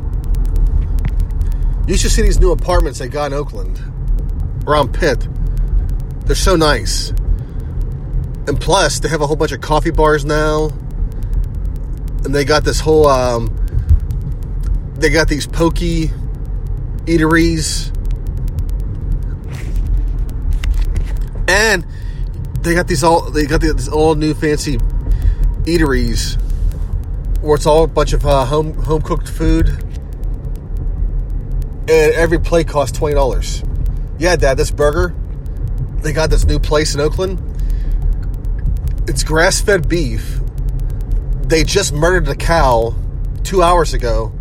you 1.88 1.96
should 1.96 2.12
see 2.12 2.22
these 2.22 2.40
new 2.40 2.52
apartments 2.52 3.00
they 3.00 3.08
got 3.08 3.32
in 3.32 3.38
Oakland 3.38 3.80
around 4.68 4.94
Pitt. 4.94 5.28
They're 6.26 6.36
so 6.36 6.56
nice. 6.56 7.14
And 8.48 8.60
plus, 8.60 9.00
they 9.00 9.10
have 9.10 9.22
a 9.22 9.28
whole 9.28 9.36
bunch 9.36 9.52
of 9.52 9.62
coffee 9.62 9.92
bars 9.92 10.26
now. 10.26 10.70
And 12.24 12.34
they 12.34 12.44
got 12.44 12.64
this 12.64 12.80
whole, 12.80 13.08
um, 13.08 13.56
they 14.96 15.10
got 15.10 15.28
these 15.28 15.46
pokey 15.46 16.08
eateries. 17.06 17.96
And 21.48 21.86
they 22.62 22.74
got 22.74 22.88
these 22.88 23.04
all, 23.04 23.30
they 23.30 23.46
got 23.46 23.62
these 23.62 23.88
all 23.88 24.16
new 24.16 24.34
fancy 24.34 24.78
eateries 25.64 26.40
where 27.42 27.56
it's 27.56 27.66
all 27.66 27.84
a 27.84 27.88
bunch 27.88 28.14
of 28.14 28.26
uh, 28.26 28.46
home 28.46 28.74
home 28.74 29.02
cooked 29.02 29.28
food. 29.28 29.70
And 31.90 32.14
every 32.14 32.40
plate 32.40 32.68
costs 32.68 32.98
$20. 32.98 33.68
Yeah, 34.20 34.36
Dad, 34.36 34.58
this 34.58 34.72
burger, 34.72 35.16
they 35.98 36.14
got 36.14 36.30
this 36.30 36.46
new 36.46 36.60
place 36.60 36.96
in 36.96 37.02
Oakland 37.02 37.51
it's 39.08 39.24
grass 39.24 39.62
fed 39.62 39.88
beef. 39.88 40.40
They 41.44 41.64
just 41.64 41.94
murdered 41.94 42.28
a 42.30 42.36
cow 42.36 42.96
two 43.44 43.62
hours 43.62 43.94
ago, 43.94 44.34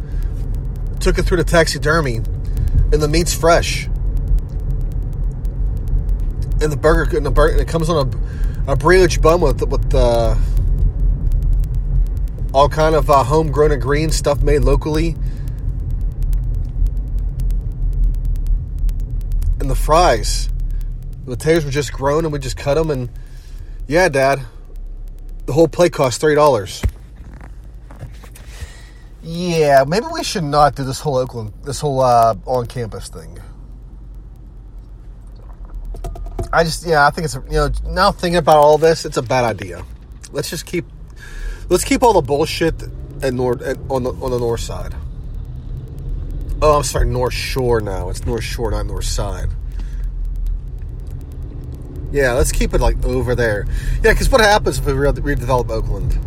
took 1.00 1.19
it 1.19 1.23
through 1.23 1.38
the 1.38 1.45
taxidermy, 1.45 2.17
and 2.17 2.95
the 2.95 3.09
meat's 3.09 3.35
fresh. 3.35 3.87
And 6.62 6.71
the 6.71 6.76
burger, 6.76 7.17
and 7.17 7.25
the 7.25 7.31
burger, 7.31 7.52
and 7.52 7.61
it 7.61 7.69
comes 7.69 7.88
on 7.88 8.12
a, 8.67 8.73
a 8.73 8.76
brioche 8.76 9.19
bun 9.19 9.40
with 9.40 9.62
with 9.62 9.95
uh, 9.95 10.37
all 12.52 12.69
kind 12.69 12.95
of 12.95 13.09
uh, 13.09 13.25
homegrown 13.25 13.73
and 13.73 13.81
green 13.81 14.11
stuff 14.11 14.43
made 14.43 14.61
locally. 14.61 15.17
And 19.59 19.71
the 19.71 19.75
fries, 19.75 20.50
the 21.25 21.37
potatoes 21.37 21.64
were 21.64 21.71
just 21.71 21.93
grown, 21.93 22.25
and 22.25 22.33
we 22.33 22.38
just 22.38 22.57
cut 22.57 22.75
them. 22.75 22.90
And 22.90 23.09
yeah, 23.90 24.09
Dad, 24.09 24.40
the 25.47 25.52
whole 25.52 25.66
plate 25.66 25.92
costs 25.92 26.20
three 26.20 26.37
dollars. 26.37 26.80
Yeah, 29.20 29.82
maybe 29.85 30.06
we 30.12 30.23
should 30.23 30.44
not 30.44 30.76
do 30.76 30.85
this 30.85 31.00
whole 31.00 31.16
Oakland, 31.16 31.52
this 31.64 31.80
whole 31.80 31.99
uh, 31.99 32.37
on-campus 32.47 33.09
thing. 33.09 33.37
I 36.52 36.62
just, 36.62 36.87
yeah, 36.87 37.04
I 37.04 37.11
think 37.11 37.25
it's, 37.25 37.35
you 37.35 37.50
know, 37.50 37.70
now 37.87 38.12
thinking 38.12 38.37
about 38.37 38.59
all 38.59 38.78
this, 38.78 39.04
it's 39.04 39.16
a 39.16 39.23
bad 39.23 39.44
idea. 39.44 39.85
Let's 40.30 40.50
just 40.50 40.66
keep, 40.66 40.87
let's 41.68 41.82
keep 41.82 42.04
all 42.04 42.12
the 42.12 42.23
bullshit 42.23 42.80
at 43.23 43.35
north 43.35 43.61
at, 43.62 43.76
on 43.88 44.04
the 44.04 44.12
on 44.12 44.30
the 44.30 44.38
north 44.38 44.61
side. 44.61 44.94
Oh, 46.62 46.76
I'm 46.76 46.85
sorry, 46.85 47.06
North 47.06 47.35
Shore 47.35 47.80
now. 47.80 48.09
It's 48.09 48.25
North 48.25 48.44
Shore, 48.44 48.70
not 48.70 48.87
North 48.87 49.04
Side. 49.04 49.49
Yeah, 52.12 52.33
let's 52.33 52.52
keep 52.52 52.75
it 52.75 52.81
like 52.81 53.02
over 53.05 53.35
there. 53.35 53.67
Yeah, 54.02 54.12
because 54.12 54.31
what 54.31 54.40
happens 54.40 54.79
if 54.79 54.87
we 54.87 54.93
re- 54.93 55.12
redevelop 55.12 55.71
Oakland? 55.71 56.19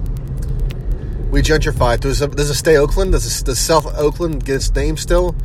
We 1.32 1.42
gentrify 1.42 1.96
it. 1.96 2.02
Does 2.02 2.22
it, 2.22 2.36
does 2.36 2.50
it 2.50 2.56
stay 2.56 2.78
Oakland? 2.78 3.12
Does, 3.12 3.42
it, 3.42 3.46
does 3.46 3.60
South 3.60 3.86
Oakland 3.98 4.46
get 4.46 4.58
its 4.58 4.74
name 4.74 4.98
still? 4.98 5.36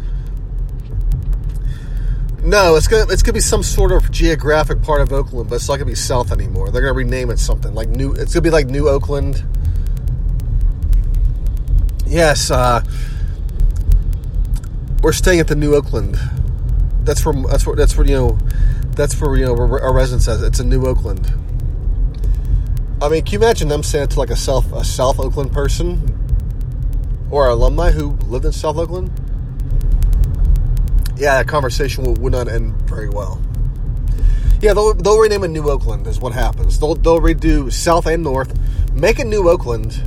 No, 2.43 2.77
it's 2.77 2.87
gonna 2.87 3.11
it's 3.13 3.23
gonna 3.23 3.35
be 3.35 3.41
some 3.41 3.63
sort 3.63 3.93
of 3.93 4.11
geographic 4.11 4.81
part 4.81 5.01
of 5.01 5.13
Oakland, 5.13 5.51
but 5.51 5.57
it's 5.57 5.69
not 5.69 5.77
gonna 5.77 5.87
be 5.87 5.95
South 5.95 6.33
anymore. 6.33 6.71
They're 6.71 6.83
gonna 6.83 6.95
rename 6.95 7.31
it 7.31 7.39
something 7.39 7.75
like 7.75 7.89
New. 7.89 8.13
It's 8.13 8.33
gonna 8.33 8.43
be 8.43 8.51
like 8.51 8.69
New 8.69 8.89
Oakland. 8.89 9.45
Yes, 12.07 12.51
uh, 12.51 12.83
we're 15.03 15.13
staying 15.13 15.41
at 15.41 15.49
the 15.49 15.57
New 15.57 15.75
Oakland. 15.75 16.17
That's 17.03 17.21
from 17.21 17.43
that's 17.43 17.67
where 17.67 17.77
that's 17.77 17.97
where 17.99 18.07
you 18.07 18.17
know 18.17 18.39
that's 18.99 19.19
where 19.21 19.37
you 19.37 19.47
know 19.47 19.57
our 19.57 19.95
resident 19.95 20.23
says 20.23 20.43
it's 20.43 20.59
a 20.59 20.65
New 20.65 20.85
Oakland. 20.85 21.33
I 23.01 23.09
mean, 23.09 23.25
can 23.25 23.35
you 23.35 23.39
imagine 23.39 23.69
them 23.69 23.85
saying 23.85 24.05
it 24.05 24.11
to 24.11 24.19
like 24.19 24.31
a 24.31 24.37
South 24.37 24.73
a 24.73 24.85
South 24.85 25.21
Oakland 25.21 25.53
person 25.53 26.03
or 27.31 27.49
alumni 27.49 27.93
who 27.93 28.11
lived 28.27 28.45
in 28.45 28.53
South 28.53 28.77
Oakland? 28.77 29.11
Yeah, 31.17 31.37
that 31.37 31.47
conversation 31.49 32.05
would, 32.05 32.19
would 32.19 32.33
not 32.33 32.49
end 32.49 32.75
very 32.89 33.09
well. 33.09 33.41
Yeah, 34.61 34.75
they'll, 34.75 34.95
they'll 34.95 35.19
rename 35.19 35.45
it 35.45 35.49
New 35.49 35.71
Oakland 35.71 36.07
is 36.09 36.19
what 36.19 36.33
happens. 36.33 36.81
They'll, 36.81 36.97
they'll 36.97 37.21
redo 37.21 37.73
South 37.73 38.07
and 38.07 38.25
North, 38.25 38.59
make 38.93 39.21
it 39.21 39.27
New 39.27 39.49
Oakland. 39.49 40.03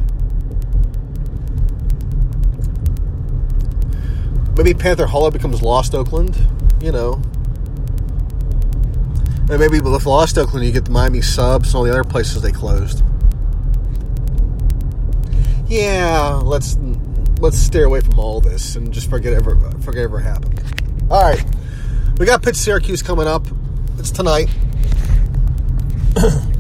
Maybe 4.57 4.74
Panther 4.74 5.05
Hollow 5.05 5.31
becomes 5.31 5.62
Lost 5.62 5.95
Oakland, 5.95 6.36
you 6.81 6.91
know. 6.91 7.21
And 9.50 9.60
maybe 9.60 9.79
with 9.79 10.05
Lost 10.05 10.38
Oakland, 10.38 10.65
you 10.65 10.71
get 10.71 10.86
the 10.86 10.91
Miami 10.91 11.21
subs 11.21 11.69
and 11.69 11.75
all 11.75 11.83
the 11.83 11.91
other 11.91 12.03
places 12.03 12.41
they 12.41 12.51
closed. 12.51 13.03
Yeah, 15.67 16.41
let's 16.43 16.77
let's 17.39 17.57
stay 17.57 17.83
away 17.83 18.01
from 18.01 18.19
all 18.19 18.39
this 18.41 18.75
and 18.75 18.91
just 18.91 19.10
forget 19.10 19.33
ever 19.33 19.55
forget 19.81 20.03
ever 20.03 20.19
happened. 20.19 20.62
All 21.10 21.21
right, 21.21 21.43
we 22.17 22.25
got 22.25 22.43
Pitt 22.43 22.55
Syracuse 22.55 23.01
coming 23.01 23.27
up. 23.27 23.45
It's 23.98 24.12
tonight. 24.12 24.50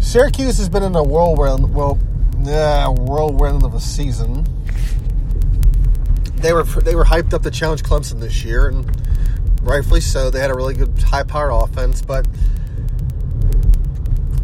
Syracuse 0.00 0.56
has 0.58 0.68
been 0.68 0.82
in 0.82 0.96
a 0.96 1.02
whirlwind, 1.02 1.74
well, 1.74 1.98
yeah, 2.42 2.88
whirlwind 2.88 3.62
of 3.62 3.74
a 3.74 3.80
season. 3.80 4.46
They 6.36 6.52
were 6.52 6.64
they 6.64 6.94
were 6.94 7.04
hyped 7.04 7.34
up 7.34 7.42
to 7.42 7.50
challenge 7.50 7.82
Clemson 7.82 8.20
this 8.20 8.44
year, 8.44 8.68
and 8.68 8.86
rightfully 9.68 10.00
so. 10.00 10.30
They 10.30 10.40
had 10.40 10.50
a 10.50 10.54
really 10.54 10.74
good 10.74 10.98
high 11.00 11.22
power 11.22 11.50
offense, 11.50 12.02
but 12.02 12.26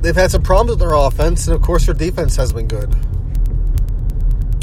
they've 0.01 0.15
had 0.15 0.31
some 0.31 0.43
problems 0.43 0.71
with 0.71 0.79
their 0.81 0.93
offense, 0.95 1.47
and 1.47 1.57
of 1.57 1.63
course, 1.63 1.87
their 1.87 1.95
defense 1.95 2.37
has 2.37 2.53
been 2.53 2.69
good. 2.69 2.95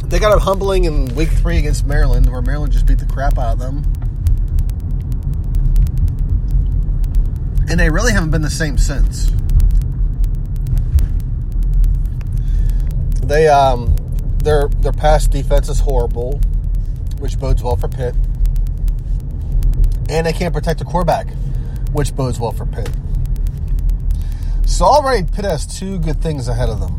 They 0.06 0.20
got 0.20 0.36
a 0.36 0.40
humbling 0.40 0.84
in 0.84 1.14
week 1.16 1.30
three 1.30 1.58
against 1.58 1.86
Maryland, 1.86 2.30
where 2.30 2.42
Maryland 2.42 2.74
just 2.74 2.86
beat 2.86 3.00
the 3.00 3.06
crap 3.06 3.38
out 3.38 3.54
of 3.54 3.60
them. 3.60 3.84
And 7.70 7.80
they 7.80 7.90
really 7.90 8.12
haven't 8.12 8.32
been 8.32 8.42
the 8.42 8.50
same 8.50 8.78
since. 8.78 9.32
They 13.24 13.48
um 13.48 13.96
their 14.44 14.68
their 14.68 14.92
pass 14.92 15.26
defense 15.28 15.70
is 15.70 15.80
horrible, 15.80 16.42
which 17.20 17.40
bodes 17.40 17.64
well 17.64 17.78
for 17.78 17.88
Pitt. 17.88 18.14
And 20.12 20.28
they 20.28 20.34
can't 20.34 20.54
protect 20.54 20.80
the 20.80 20.86
quarterback, 20.86 21.28
which 21.94 22.14
bodes 22.14 22.40
well 22.40 22.52
for 22.52 22.66
Pitt. 22.66 22.90
So 24.66 24.86
already 24.86 25.26
Pitt 25.26 25.46
has 25.46 25.66
two 25.66 26.00
good 26.00 26.22
things 26.22 26.48
ahead 26.48 26.70
of 26.70 26.80
them. 26.80 26.98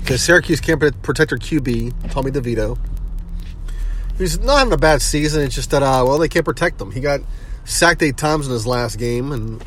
Because 0.00 0.22
Syracuse 0.22 0.60
can't 0.60 0.78
protect 1.02 1.30
their 1.30 1.38
QB, 1.38 2.12
Tommy 2.12 2.30
DeVito. 2.30 2.78
He's 4.18 4.38
not 4.38 4.58
having 4.58 4.72
a 4.72 4.78
bad 4.78 5.02
season. 5.02 5.42
It's 5.42 5.54
just 5.54 5.70
that, 5.70 5.82
uh, 5.82 6.04
well, 6.06 6.18
they 6.18 6.28
can't 6.28 6.44
protect 6.44 6.80
him. 6.80 6.90
He 6.90 7.00
got 7.00 7.20
sacked 7.64 8.02
eight 8.02 8.16
times 8.16 8.46
in 8.46 8.52
his 8.52 8.66
last 8.66 8.98
game, 8.98 9.32
and 9.32 9.62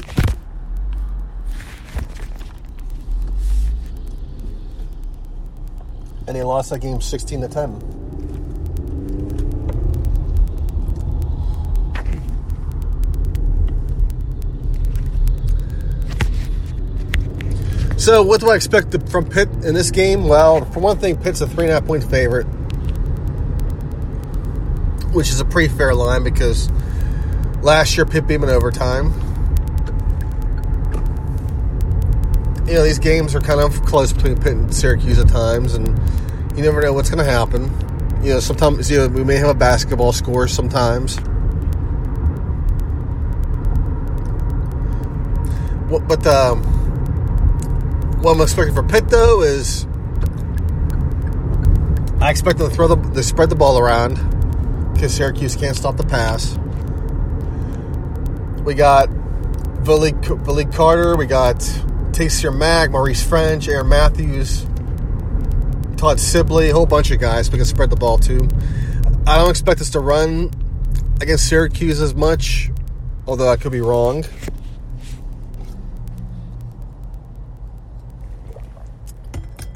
and 6.28 6.38
he 6.38 6.44
lost 6.44 6.70
that 6.70 6.80
game 6.80 7.02
sixteen 7.02 7.42
to 7.42 7.48
ten. 7.48 7.99
So, 18.10 18.24
what 18.24 18.42
do 18.42 18.50
I 18.50 18.56
expect 18.56 19.08
from 19.12 19.30
Pitt 19.30 19.50
in 19.64 19.76
this 19.76 19.92
game? 19.92 20.28
Well, 20.28 20.66
for 20.72 20.80
one 20.80 20.98
thing, 20.98 21.16
Pitt's 21.16 21.42
a 21.42 21.48
three 21.48 21.66
and 21.66 21.72
a 21.72 21.76
half 21.76 21.86
point 21.86 22.04
favorite, 22.04 22.46
which 25.14 25.30
is 25.30 25.40
a 25.40 25.46
pretty 25.46 25.72
fair 25.72 25.94
line 25.94 26.24
because 26.24 26.72
last 27.62 27.96
year 27.96 28.08
Pitt 28.08 28.26
beat 28.26 28.38
them 28.38 28.46
in 28.46 28.50
overtime. 28.50 29.14
You 32.66 32.78
know, 32.78 32.84
these 32.84 32.98
games 32.98 33.36
are 33.36 33.42
kind 33.42 33.60
of 33.60 33.80
close 33.86 34.12
between 34.12 34.38
Pitt 34.38 34.54
and 34.54 34.74
Syracuse 34.74 35.20
at 35.20 35.28
times, 35.28 35.76
and 35.76 35.88
you 36.58 36.64
never 36.64 36.82
know 36.82 36.94
what's 36.94 37.12
going 37.12 37.24
to 37.24 37.32
happen. 37.32 37.66
You 38.24 38.34
know, 38.34 38.40
sometimes 38.40 38.90
you 38.90 38.98
know, 38.98 39.08
we 39.08 39.24
may 39.24 39.36
have 39.36 39.50
a 39.50 39.54
basketball 39.54 40.14
score 40.14 40.48
sometimes. 40.48 41.18
But 46.08 46.26
um, 46.26 46.69
what 48.22 48.36
I'm 48.36 48.42
expecting 48.42 48.76
for 48.76 48.84
Pitt 48.84 49.10
though 49.10 49.42
is 49.42 49.86
I 52.22 52.30
expect 52.30 52.60
them 52.60 52.70
to 52.70 52.76
throw 52.76 52.88
the 52.88 52.98
to 53.14 53.24
spread 53.24 53.50
the 53.50 53.56
ball 53.56 53.80
around 53.80 54.16
because 54.94 55.14
Syracuse 55.14 55.56
can't 55.56 55.76
stop 55.76 55.96
the 55.96 56.04
pass. 56.04 56.58
We 58.66 58.74
got 58.74 59.10
V'Lique 59.84 60.74
Carter, 60.74 61.16
we 61.16 61.26
got 61.26 61.56
Taysir 62.12 62.56
Mack, 62.56 62.92
Maurice 62.92 63.26
Ffrench, 63.26 63.70
Aaron 63.70 63.88
Matthews, 63.88 64.68
Todd 65.96 66.20
Sibley, 66.20 66.70
a 66.70 66.74
whole 66.74 66.86
bunch 66.86 67.12
of 67.12 67.20
guys 67.20 67.50
we 67.50 67.58
can 67.58 67.66
spread 67.66 67.90
the 67.90 67.96
ball 67.96 68.18
to. 68.20 68.50
I 69.26 69.38
don't 69.38 69.50
expect 69.50 69.80
us 69.80 69.92
to 69.92 70.02
run 70.02 70.52
against 71.22 71.48
Syracuse 71.48 72.02
as 72.02 72.14
much, 72.14 72.70
although 73.26 73.50
I 73.50 73.56
could 73.56 73.72
be 73.72 73.82
wrong. 73.82 74.26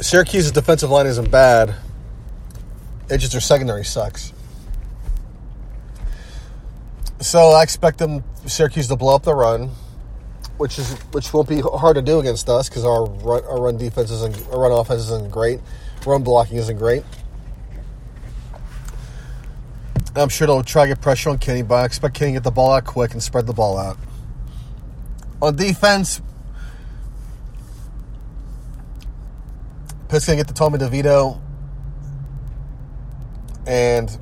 Syracuse's 0.03 0.51
defensive 0.51 0.89
line 0.89 1.07
isn't 1.07 1.31
bad. 1.31 1.75
It's 3.09 3.21
just 3.21 3.31
their 3.31 3.39
secondary 3.39 3.85
sucks. 3.85 4.33
So 7.21 7.51
I 7.51 7.63
expect 7.63 7.99
them 7.99 8.21
Syracuse 8.45 8.89
to 8.89 8.97
blow 8.97 9.15
up 9.15 9.23
the 9.23 9.33
run, 9.33 9.69
which 10.57 10.77
is 10.77 10.91
which 11.13 11.33
won't 11.33 11.47
be 11.47 11.61
hard 11.61 11.95
to 11.95 12.01
do 12.01 12.19
against 12.19 12.49
us 12.49 12.67
because 12.67 12.83
our 12.83 13.05
run, 13.05 13.45
our 13.45 13.61
run 13.61 13.77
defense 13.77 14.11
isn't 14.11 14.45
our 14.49 14.59
run 14.59 14.73
offense 14.73 15.03
isn't 15.03 15.31
great, 15.31 15.61
run 16.05 16.21
blocking 16.21 16.57
isn't 16.57 16.77
great. 16.77 17.05
I'm 20.17 20.27
sure 20.27 20.47
they'll 20.47 20.63
try 20.63 20.83
to 20.83 20.89
get 20.89 21.01
pressure 21.01 21.29
on 21.29 21.37
Kenny, 21.37 21.61
but 21.61 21.75
I 21.75 21.85
expect 21.85 22.15
Kenny 22.15 22.31
to 22.31 22.35
get 22.39 22.43
the 22.43 22.51
ball 22.51 22.73
out 22.73 22.83
quick 22.83 23.13
and 23.13 23.23
spread 23.23 23.47
the 23.47 23.53
ball 23.53 23.77
out. 23.77 23.97
On 25.41 25.55
defense, 25.55 26.21
Pitt's 30.13 30.27
going 30.27 30.37
to 30.37 30.43
get 30.43 30.47
the 30.47 30.53
Tommy 30.53 30.77
DeVito, 30.77 31.41
and 33.65 34.15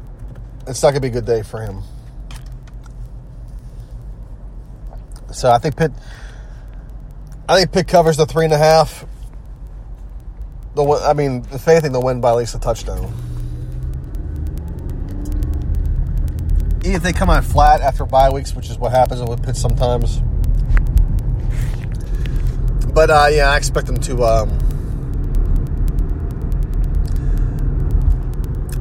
it's 0.66 0.82
not 0.82 0.92
going 0.92 0.94
to 0.94 1.00
be 1.02 1.10
a 1.10 1.12
good 1.12 1.26
day 1.26 1.42
for 1.42 1.62
him. 1.62 1.82
So 5.34 5.52
I 5.52 5.58
think 5.58 5.76
Pitt. 5.76 5.92
I 7.50 7.58
think 7.58 7.74
Pitt 7.74 7.90
covers 7.90 8.16
the 8.16 8.26
three 8.26 8.46
and 8.46 8.54
a 8.54 8.58
half. 8.58 9.06
The 10.76 10.84
I 10.86 11.12
mean, 11.12 11.46
if 11.52 11.68
anything, 11.68 11.92
they'll 11.92 12.02
win 12.02 12.22
by 12.22 12.30
at 12.30 12.38
least 12.38 12.56
a 12.56 12.60
touchdown. 12.60 13.14
Even 16.86 16.96
if 16.96 17.04
they 17.04 17.12
come 17.12 17.30
out 17.30 17.44
flat 17.44 17.82
after 17.82 18.06
bye 18.06 18.30
weeks, 18.30 18.56
which 18.56 18.70
is 18.70 18.78
what 18.78 18.94
happens 18.94 19.22
with 19.24 19.44
Pitt 19.44 19.58
sometimes. 19.58 20.22
But 22.94 23.10
uh, 23.10 23.28
yeah, 23.30 23.50
I 23.50 23.58
expect 23.58 23.88
them 23.88 24.00
to 24.00 24.24
um, 24.24 24.71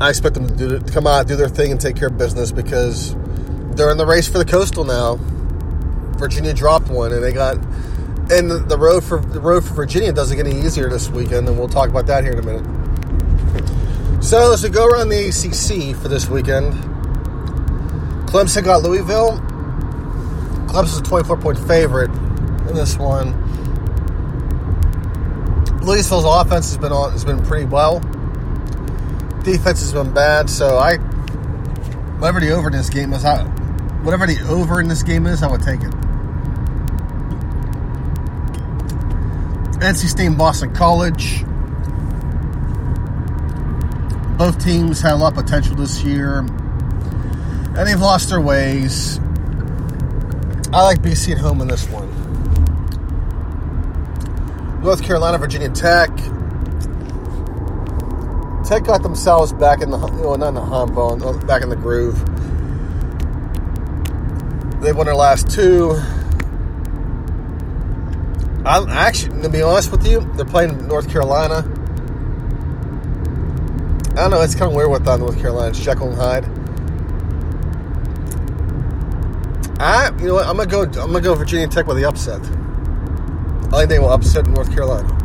I 0.01 0.09
expect 0.09 0.35
them 0.35 0.49
to, 0.49 0.55
do, 0.55 0.79
to 0.79 0.93
come 0.93 1.07
out, 1.07 1.27
do 1.27 1.37
their 1.37 1.49
thing, 1.49 1.71
and 1.71 1.81
take 1.81 1.97
care 1.97 2.09
of 2.09 2.17
business 2.17 2.53
because 2.53 3.15
they're 3.77 3.91
in 3.91 3.99
the 3.99 4.07
race 4.07 4.29
for 4.29 4.39
the 4.39 4.47
coastal 4.47 4.85
now. 4.85 5.19
Virginia 6.17 6.55
dropped 6.55 6.89
one, 6.89 7.13
and 7.13 7.23
they 7.23 7.33
got 7.33 7.59
and 8.31 8.51
the 8.51 8.79
road 8.79 9.03
for 9.03 9.19
the 9.21 9.41
road 9.41 9.65
for 9.65 9.75
Virginia 9.75 10.13
doesn't 10.13 10.37
get 10.37 10.47
any 10.47 10.59
easier 10.65 10.89
this 10.89 11.09
weekend, 11.11 11.49
and 11.49 11.59
we'll 11.59 11.69
talk 11.69 11.91
about 11.91 12.07
that 12.07 12.23
here 12.23 12.33
in 12.33 12.39
a 12.39 12.43
minute. 12.43 14.25
So 14.25 14.53
as 14.53 14.63
we 14.63 14.69
go 14.71 14.87
around 14.87 15.09
the 15.09 15.29
ACC 15.29 15.97
for 16.01 16.09
this 16.09 16.29
weekend, 16.29 16.73
Clemson 18.29 18.65
got 18.65 18.83
Louisville. 18.83 19.39
Clemson's 20.69 20.99
a 20.99 21.03
24 21.03 21.37
point 21.39 21.59
favorite 21.59 22.11
in 22.69 22.75
this 22.75 22.97
one. 22.97 23.37
Louisville's 25.83 26.25
offense 26.25 26.69
has 26.69 26.79
been 26.79 26.93
on, 26.93 27.13
has 27.13 27.25
been 27.25 27.43
pretty 27.45 27.65
well 27.65 28.01
defense 29.43 29.81
has 29.81 29.93
been 29.93 30.13
bad, 30.13 30.49
so 30.51 30.79
I 30.79 30.99
whatever 32.19 32.41
the 32.41 32.51
over 32.51 32.69
in 32.69 32.75
this 32.75 32.91
game 32.91 33.13
is, 33.13 33.25
I, 33.25 33.43
whatever 34.03 34.27
the 34.27 34.39
over 34.49 34.81
in 34.81 34.89
this 34.89 35.03
game 35.03 35.27
is, 35.27 35.43
I 35.43 35.51
would 35.51 35.63
take 35.63 35.81
it. 35.81 35.91
NC 39.81 40.09
State 40.09 40.37
Boston 40.37 40.75
College. 40.75 41.45
Both 44.37 44.63
teams 44.63 45.01
had 45.01 45.13
a 45.13 45.17
lot 45.17 45.37
of 45.37 45.45
potential 45.45 45.75
this 45.75 46.03
year, 46.03 46.41
and 46.41 47.87
they've 47.87 48.01
lost 48.01 48.29
their 48.29 48.41
ways. 48.41 49.19
I 50.73 50.83
like 50.83 51.01
BC 51.01 51.33
at 51.33 51.39
home 51.39 51.63
in 51.63 51.69
this 51.69 51.89
one. 51.89 52.09
North 54.83 55.03
Carolina, 55.03 55.39
Virginia 55.39 55.71
Tech. 55.71 56.11
Tech 58.71 58.85
got 58.85 59.03
themselves 59.03 59.53
back 59.53 59.83
in 59.83 59.91
the 59.91 59.99
well, 59.99 60.39
not 60.39 60.51
in 60.51 60.55
the 60.55 60.61
hump, 60.65 60.97
on 60.97 61.45
back 61.45 61.63
in 61.65 61.71
the 61.71 61.75
groove. 61.75 62.17
They 64.81 64.93
won 64.93 65.07
their 65.07 65.17
last 65.17 65.51
two. 65.51 66.01
I'm 68.65 68.89
actually, 68.89 69.43
to 69.43 69.49
be 69.49 69.61
honest 69.61 69.91
with 69.91 70.07
you, 70.07 70.21
they're 70.37 70.45
playing 70.45 70.87
North 70.87 71.11
Carolina. 71.11 71.65
I 74.13 74.15
don't 74.15 74.31
know. 74.31 74.41
It's 74.41 74.55
kind 74.55 74.71
of 74.71 74.77
weird 74.77 74.93
with 74.93 75.05
uh, 75.09 75.17
North 75.17 75.41
Carolina. 75.41 75.75
Jekyll 75.75 76.11
and 76.11 76.17
Hyde. 76.17 76.45
I, 79.81 80.17
you 80.21 80.27
know 80.29 80.35
what? 80.35 80.47
I'm 80.47 80.57
gonna 80.57 80.71
go. 80.71 80.83
I'm 80.83 81.11
gonna 81.11 81.21
go 81.21 81.35
Virginia 81.35 81.67
Tech 81.67 81.89
with 81.89 81.97
the 81.97 82.05
upset. 82.05 82.41
I 83.73 83.79
think 83.79 83.89
they 83.89 83.99
will 83.99 84.11
upset 84.11 84.47
North 84.47 84.73
Carolina. 84.73 85.20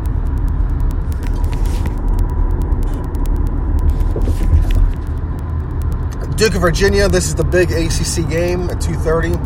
Duke 6.36 6.56
of 6.56 6.62
Virginia. 6.62 7.08
This 7.08 7.28
is 7.28 7.36
the 7.36 7.45
big 7.45 7.71
ACC 7.71 8.30
game 8.30 8.69
at 8.69 8.82
2:30, 8.82 9.38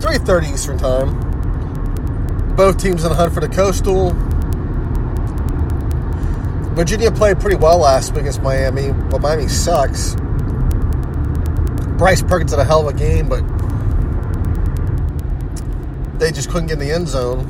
3:30 0.00 0.52
Eastern 0.52 0.76
Time. 0.76 2.56
Both 2.56 2.78
teams 2.78 3.04
in 3.04 3.10
the 3.10 3.14
hunt 3.14 3.32
for 3.32 3.38
the 3.38 3.48
Coastal. 3.48 4.10
Virginia 6.74 7.12
played 7.12 7.38
pretty 7.38 7.54
well 7.54 7.78
last 7.78 8.10
week 8.10 8.22
against 8.22 8.42
Miami, 8.42 8.90
but 9.08 9.20
Miami 9.20 9.46
sucks. 9.46 10.16
Bryce 11.96 12.22
Perkins 12.22 12.50
had 12.50 12.58
a 12.58 12.64
hell 12.64 12.88
of 12.88 12.92
a 12.92 12.98
game, 12.98 13.28
but 13.28 13.44
they 16.18 16.32
just 16.32 16.50
couldn't 16.50 16.66
get 16.66 16.74
in 16.74 16.88
the 16.88 16.92
end 16.92 17.06
zone. 17.06 17.46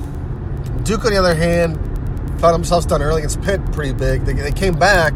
Duke, 0.83 1.07
on 1.07 1.13
the 1.13 1.19
other 1.19 1.35
hand, 1.35 1.77
found 2.41 2.53
themselves 2.53 2.85
done 2.85 3.01
early 3.01 3.23
against 3.23 3.41
Pitt 3.41 3.61
pretty 3.73 3.95
big. 3.95 4.27
They, 4.27 4.35
they 4.35 4.53
came 4.53 4.79
back, 4.79 5.15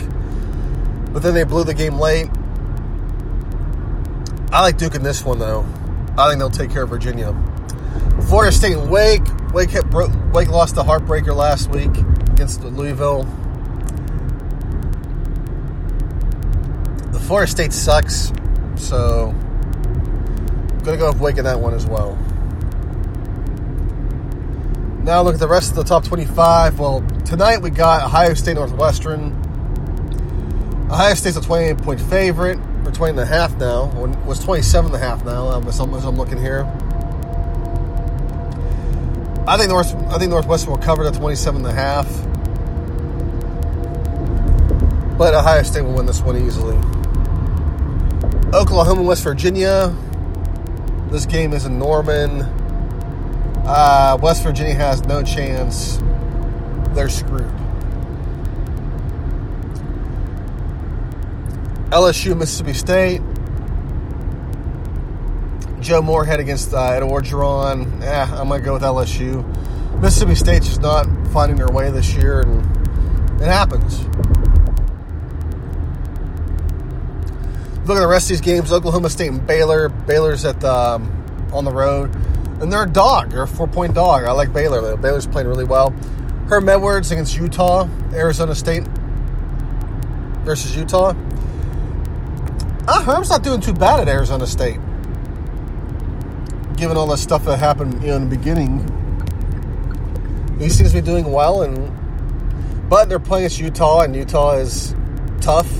but 1.12 1.22
then 1.22 1.34
they 1.34 1.44
blew 1.44 1.64
the 1.64 1.74
game 1.74 1.98
late. 1.98 2.30
I 4.52 4.60
like 4.60 4.76
Duke 4.76 4.94
in 4.94 5.02
this 5.02 5.24
one, 5.24 5.38
though. 5.38 5.66
I 6.18 6.28
think 6.28 6.38
they'll 6.38 6.50
take 6.50 6.70
care 6.70 6.82
of 6.82 6.90
Virginia. 6.90 7.34
Florida 8.28 8.52
State 8.52 8.76
and 8.76 8.90
Wake. 8.90 9.22
Wake, 9.54 9.70
hit, 9.70 9.84
Wake 10.32 10.48
lost 10.48 10.74
the 10.74 10.84
heartbreaker 10.84 11.34
last 11.34 11.70
week 11.70 11.90
against 12.32 12.62
Louisville. 12.62 13.24
The 17.12 17.20
Florida 17.20 17.50
State 17.50 17.72
sucks, 17.72 18.30
so 18.76 19.34
I'm 19.34 20.80
to 20.80 20.96
go 20.96 21.10
with 21.12 21.20
Wake 21.20 21.38
in 21.38 21.44
that 21.44 21.58
one 21.58 21.72
as 21.72 21.86
well. 21.86 22.16
Now 25.02 25.22
look 25.22 25.34
at 25.34 25.40
the 25.40 25.48
rest 25.48 25.70
of 25.70 25.76
the 25.76 25.84
top 25.84 26.04
25. 26.04 26.78
Well, 26.78 27.00
tonight 27.24 27.58
we 27.58 27.70
got 27.70 28.04
Ohio 28.04 28.34
State 28.34 28.54
Northwestern. 28.54 29.32
Ohio 30.90 31.14
State's 31.14 31.36
a 31.38 31.40
28 31.40 31.78
point 31.78 32.00
favorite, 32.00 32.58
or 32.86 32.90
20 32.90 33.10
and 33.10 33.20
a 33.20 33.26
half 33.26 33.56
now. 33.56 33.86
Was 34.24 34.40
27 34.40 34.94
and 34.94 35.02
a 35.02 35.04
half 35.04 35.24
now 35.24 35.60
as 35.66 35.80
I'm, 35.80 35.94
as 35.94 36.04
I'm 36.04 36.16
looking 36.16 36.38
here. 36.38 36.64
I 39.46 39.56
think 39.56 39.70
North 39.70 39.94
I 40.06 40.18
think 40.18 40.30
Northwestern 40.30 40.70
will 40.70 40.78
cover 40.78 41.02
the 41.02 41.10
27 41.10 41.64
and 41.64 41.70
a 41.70 41.72
half. 41.72 42.06
But 45.18 45.34
Ohio 45.34 45.62
State 45.62 45.82
will 45.82 45.94
win 45.94 46.06
this 46.06 46.20
one 46.20 46.36
easily. 46.36 46.76
Oklahoma, 48.54 49.02
West 49.02 49.24
Virginia. 49.24 49.94
This 51.10 51.26
game 51.26 51.52
is 51.52 51.66
in 51.66 51.78
Norman. 51.78 52.42
Uh, 53.64 54.18
West 54.20 54.42
Virginia 54.42 54.74
has 54.74 55.04
no 55.06 55.22
chance. 55.22 55.98
They're 56.94 57.08
screwed. 57.08 57.52
LSU, 61.92 62.36
Mississippi 62.36 62.72
State. 62.72 63.20
Joe 65.80 66.00
Moorhead 66.00 66.40
against 66.40 66.72
uh, 66.72 66.92
Ed 66.92 67.02
Orgeron. 67.02 68.02
Eh, 68.02 68.22
I'm 68.22 68.48
going 68.48 68.60
to 68.60 68.64
go 68.64 68.72
with 68.72 68.82
LSU. 68.82 69.44
Mississippi 70.00 70.34
State's 70.34 70.66
just 70.66 70.80
not 70.80 71.06
finding 71.32 71.56
their 71.56 71.70
way 71.70 71.90
this 71.90 72.14
year, 72.14 72.40
and 72.40 73.40
it 73.40 73.46
happens. 73.46 74.00
Look 77.86 77.96
at 77.96 78.00
the 78.00 78.08
rest 78.08 78.26
of 78.26 78.28
these 78.30 78.40
games. 78.40 78.72
Oklahoma 78.72 79.10
State 79.10 79.28
and 79.28 79.46
Baylor. 79.46 79.88
Baylor's 79.88 80.44
at 80.44 80.64
um, 80.64 81.50
on 81.52 81.64
the 81.64 81.72
road 81.72 82.10
and 82.62 82.72
they're 82.72 82.84
a 82.84 82.88
dog. 82.88 83.32
They're 83.32 83.42
a 83.42 83.48
four 83.48 83.66
point 83.66 83.92
dog. 83.92 84.24
I 84.24 84.30
like 84.30 84.52
Baylor. 84.52 84.96
Baylor's 84.96 85.26
playing 85.26 85.48
really 85.48 85.64
well. 85.64 85.90
Herm 86.48 86.68
Edwards 86.68 87.10
against 87.10 87.36
Utah, 87.36 87.88
Arizona 88.12 88.54
State 88.54 88.84
versus 90.44 90.76
Utah. 90.76 91.12
Ah, 92.88 93.02
Herm's 93.02 93.30
not 93.30 93.42
doing 93.42 93.60
too 93.60 93.72
bad 93.72 94.00
at 94.00 94.08
Arizona 94.08 94.46
State, 94.46 94.80
given 96.76 96.96
all 96.96 97.06
the 97.06 97.16
stuff 97.16 97.44
that 97.44 97.58
happened 97.58 98.02
in 98.02 98.28
the 98.28 98.36
beginning. 98.36 98.88
He 100.58 100.68
seems 100.68 100.90
to 100.90 101.00
be 101.00 101.00
doing 101.00 101.30
well, 101.30 101.62
and 101.62 101.90
but 102.88 103.08
they're 103.08 103.20
playing 103.20 103.46
against 103.46 103.60
Utah, 103.60 104.00
and 104.00 104.14
Utah 104.16 104.56
is 104.56 104.94
tough. 105.40 105.70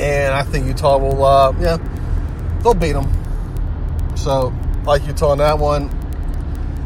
And 0.00 0.34
I 0.34 0.42
think 0.44 0.66
Utah 0.66 0.98
will, 0.98 1.24
uh, 1.24 1.52
yeah, 1.58 1.78
they'll 2.62 2.74
beat 2.74 2.92
them. 2.92 3.10
So, 4.16 4.54
like 4.84 5.06
Utah 5.06 5.30
on 5.30 5.38
that 5.38 5.58
one. 5.58 5.90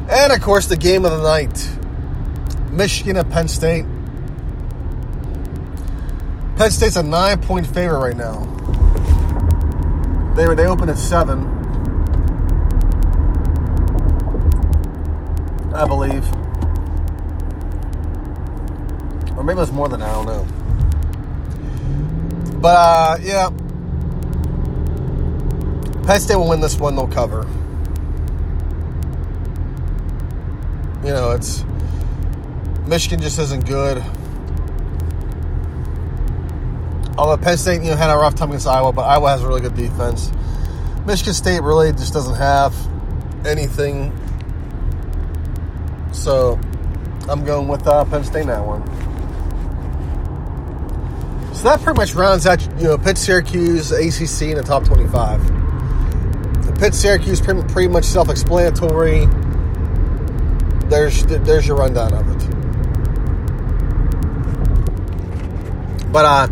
And 0.09 0.33
of 0.33 0.41
course, 0.41 0.67
the 0.67 0.77
game 0.77 1.05
of 1.05 1.11
the 1.11 1.23
night 1.23 1.71
Michigan 2.73 3.17
at 3.17 3.29
Penn 3.31 3.49
State. 3.49 3.85
Penn 6.63 6.71
State's 6.71 6.95
a 6.95 7.03
nine 7.03 7.41
point 7.41 7.67
favorite 7.67 7.99
right 7.99 8.17
now. 8.17 8.39
They, 10.37 10.47
were 10.47 10.55
they 10.55 10.67
opened 10.67 10.93
at 10.93 10.97
seven, 10.97 11.41
I 15.75 15.85
believe. 15.85 16.25
Or 19.37 19.43
maybe 19.43 19.61
it's 19.61 19.73
more 19.73 19.89
than 19.89 19.99
that, 19.99 20.09
I 20.09 20.13
don't 20.13 20.27
know. 20.27 20.47
But, 22.61 22.77
uh, 22.77 23.17
yeah. 23.21 23.51
Penn 26.07 26.21
State 26.21 26.37
will 26.37 26.49
win 26.49 26.61
this 26.61 26.77
one, 26.77 26.95
they'll 26.95 27.09
cover. 27.09 27.45
You 31.05 31.13
know, 31.13 31.33
it's 31.33 31.65
Michigan 32.87 33.21
just 33.21 33.41
isn't 33.41 33.67
good. 33.67 34.01
Although 37.23 37.41
Penn 37.41 37.57
State, 37.57 37.83
you 37.85 37.91
know, 37.91 37.97
had 37.97 38.11
a 38.11 38.17
rough 38.17 38.35
time 38.35 38.49
against 38.49 38.67
Iowa, 38.67 38.93
but 38.93 39.03
Iowa 39.03 39.29
has 39.29 39.45
a 39.45 39.47
really 39.47 39.61
good 39.61 39.77
defense. 39.77 40.33
Michigan 41.07 41.35
State 41.35 41.63
really 41.63 41.93
just 41.93 42.13
doesn't 42.13 42.35
have 42.35 42.75
anything. 43.47 44.11
So 46.11 46.59
I'm 47.29 47.45
going 47.45 47.69
with 47.69 47.87
uh, 47.87 48.05
Penn 48.07 48.25
State 48.25 48.41
in 48.41 48.47
that 48.49 48.67
one. 48.67 48.85
So 51.55 51.63
that 51.63 51.81
pretty 51.81 51.97
much 51.97 52.15
rounds 52.15 52.45
out, 52.45 52.61
you 52.81 52.89
know, 52.89 52.99
Pitt, 52.99 53.17
Syracuse, 53.17 53.93
ACC 53.93 54.49
in 54.49 54.57
the 54.57 54.65
top 54.65 54.83
25. 54.83 55.41
Pitt 56.81 56.93
Syracuse 56.93 57.41
pretty, 57.41 57.63
pretty 57.73 57.87
much 57.87 58.05
self-explanatory. 58.05 59.27
There's 60.89 61.25
there's 61.27 61.69
your 61.69 61.77
rundown 61.77 62.15
of 62.15 62.29
it. 62.29 62.49
But 66.13 66.25
uh, 66.25 66.49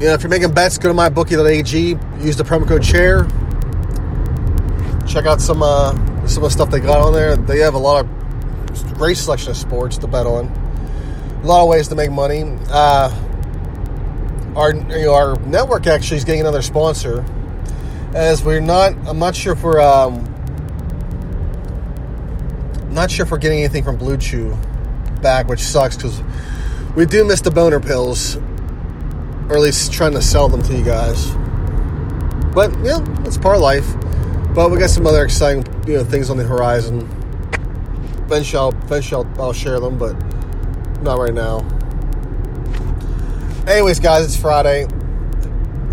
you 0.00 0.06
know, 0.06 0.14
if 0.14 0.22
you're 0.22 0.30
making 0.30 0.52
bets, 0.52 0.78
go 0.78 0.88
to 0.88 0.94
mybookie.ag. 0.94 1.98
Use 2.24 2.36
the 2.36 2.44
promo 2.44 2.66
code 2.68 2.82
chair. 2.82 3.26
Check 5.06 5.26
out 5.26 5.40
some 5.40 5.62
uh, 5.62 5.92
some 6.26 6.44
of 6.44 6.48
the 6.48 6.50
stuff 6.50 6.70
they 6.70 6.80
got 6.80 7.00
on 7.00 7.12
there. 7.12 7.36
They 7.36 7.58
have 7.58 7.74
a 7.74 7.78
lot 7.78 8.04
of 8.04 8.94
great 8.94 9.16
selection 9.16 9.50
of 9.50 9.56
sports 9.56 9.98
to 9.98 10.06
bet 10.06 10.26
on. 10.26 10.46
A 11.42 11.46
lot 11.46 11.62
of 11.62 11.68
ways 11.68 11.88
to 11.88 11.94
make 11.94 12.10
money. 12.10 12.58
Uh, 12.70 13.10
our 14.54 14.74
you 14.74 15.06
know, 15.06 15.14
our 15.14 15.38
network 15.40 15.86
actually 15.86 16.18
is 16.18 16.24
getting 16.24 16.42
another 16.42 16.62
sponsor 16.62 17.24
as 18.14 18.44
we're 18.44 18.60
not. 18.60 18.92
I'm 19.06 19.18
not 19.18 19.34
sure 19.34 19.54
if 19.54 19.62
we're. 19.62 19.80
Um, 19.80 20.24
not 22.90 23.10
sure 23.10 23.24
if 23.24 23.30
we're 23.30 23.38
getting 23.38 23.60
anything 23.60 23.84
from 23.84 23.98
BlueChew 23.98 25.22
back, 25.22 25.46
which 25.46 25.60
sucks 25.60 25.96
because 25.96 26.20
we 26.96 27.06
do 27.06 27.24
miss 27.24 27.40
the 27.40 27.50
boner 27.50 27.78
pills, 27.80 28.36
or 29.48 29.56
at 29.56 29.62
least 29.62 29.92
trying 29.92 30.12
to 30.12 30.22
sell 30.22 30.48
them 30.48 30.62
to 30.62 30.76
you 30.76 30.84
guys. 30.84 31.30
But 32.54 32.72
yeah, 32.84 33.04
it's 33.24 33.38
part 33.38 33.56
of 33.56 33.62
life. 33.62 33.86
But 34.54 34.70
we 34.70 34.78
got 34.78 34.90
some 34.90 35.06
other 35.06 35.24
exciting, 35.24 35.64
you 35.86 35.94
know, 35.94 36.04
things 36.04 36.30
on 36.30 36.36
the 36.36 36.44
horizon. 36.44 37.02
Eventually, 38.26 38.58
I'll, 38.58 38.82
eventually 38.84 39.26
I'll 39.38 39.52
share 39.52 39.80
them, 39.80 39.98
but 39.98 40.12
not 41.02 41.18
right 41.18 41.32
now. 41.32 41.60
Anyways, 43.66 44.00
guys, 44.00 44.24
it's 44.24 44.36
Friday. 44.36 44.84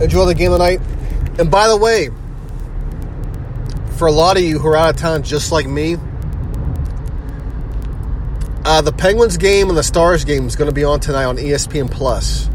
Enjoy 0.02 0.26
the 0.26 0.34
game 0.36 0.52
tonight. 0.52 0.82
And 1.38 1.52
by 1.52 1.68
the 1.68 1.78
way, 1.78 2.10
for 3.98 4.08
a 4.08 4.12
lot 4.12 4.38
of 4.38 4.44
you 4.44 4.60
who 4.60 4.68
are 4.70 4.76
out 4.76 4.96
of 4.96 5.00
town 5.00 5.24
just 5.24 5.52
like 5.52 5.68
me, 5.68 5.98
uh, 8.66 8.82
the 8.82 8.92
Penguins 8.92 9.38
game 9.38 9.70
and 9.70 9.78
the 9.78 9.84
Stars 9.84 10.26
game 10.26 10.48
is 10.48 10.56
going 10.56 10.70
to 10.70 10.74
be 10.74 10.84
on 10.84 11.00
tonight 11.00 11.26
on 11.26 11.38
ESPN 11.38 11.92
Plus. 11.92 12.50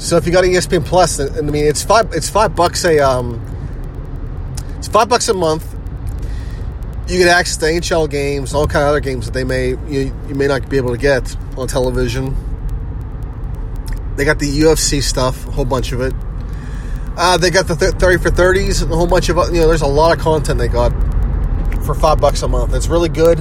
So 0.00 0.16
if 0.16 0.24
you 0.24 0.32
got 0.32 0.44
ESPN 0.44 0.84
Plus, 0.84 1.20
I 1.20 1.42
mean 1.42 1.66
it's 1.66 1.84
five 1.84 2.10
it's 2.14 2.30
five 2.30 2.56
bucks 2.56 2.86
a 2.86 2.98
um, 3.00 3.38
it's 4.78 4.88
five 4.88 5.10
bucks 5.10 5.28
a 5.28 5.34
month. 5.34 5.76
You 7.06 7.18
get 7.18 7.28
access 7.28 7.58
to 7.58 7.66
NHL 7.66 8.08
games, 8.08 8.54
all 8.54 8.66
kind 8.66 8.84
of 8.84 8.88
other 8.88 9.00
games 9.00 9.26
that 9.26 9.32
they 9.32 9.44
may 9.44 9.68
you, 9.88 10.14
you 10.26 10.34
may 10.34 10.46
not 10.46 10.70
be 10.70 10.78
able 10.78 10.92
to 10.92 10.96
get 10.96 11.36
on 11.58 11.68
television. 11.68 12.34
They 14.16 14.24
got 14.24 14.38
the 14.38 14.46
UFC 14.46 15.02
stuff, 15.02 15.46
a 15.46 15.50
whole 15.50 15.66
bunch 15.66 15.92
of 15.92 16.00
it. 16.00 16.14
Uh, 17.18 17.36
they 17.36 17.50
got 17.50 17.68
the 17.68 17.76
th- 17.76 17.92
30 17.92 18.22
for 18.22 18.30
30s 18.30 18.82
and 18.82 18.90
a 18.90 18.96
whole 18.96 19.06
bunch 19.06 19.28
of, 19.28 19.36
you 19.52 19.60
know, 19.60 19.68
there's 19.68 19.82
a 19.82 19.86
lot 19.86 20.16
of 20.16 20.22
content 20.22 20.58
they 20.58 20.68
got 20.68 20.90
for 21.84 21.94
five 21.94 22.18
bucks 22.18 22.40
a 22.40 22.48
month. 22.48 22.72
It's 22.72 22.88
really 22.88 23.10
good. 23.10 23.38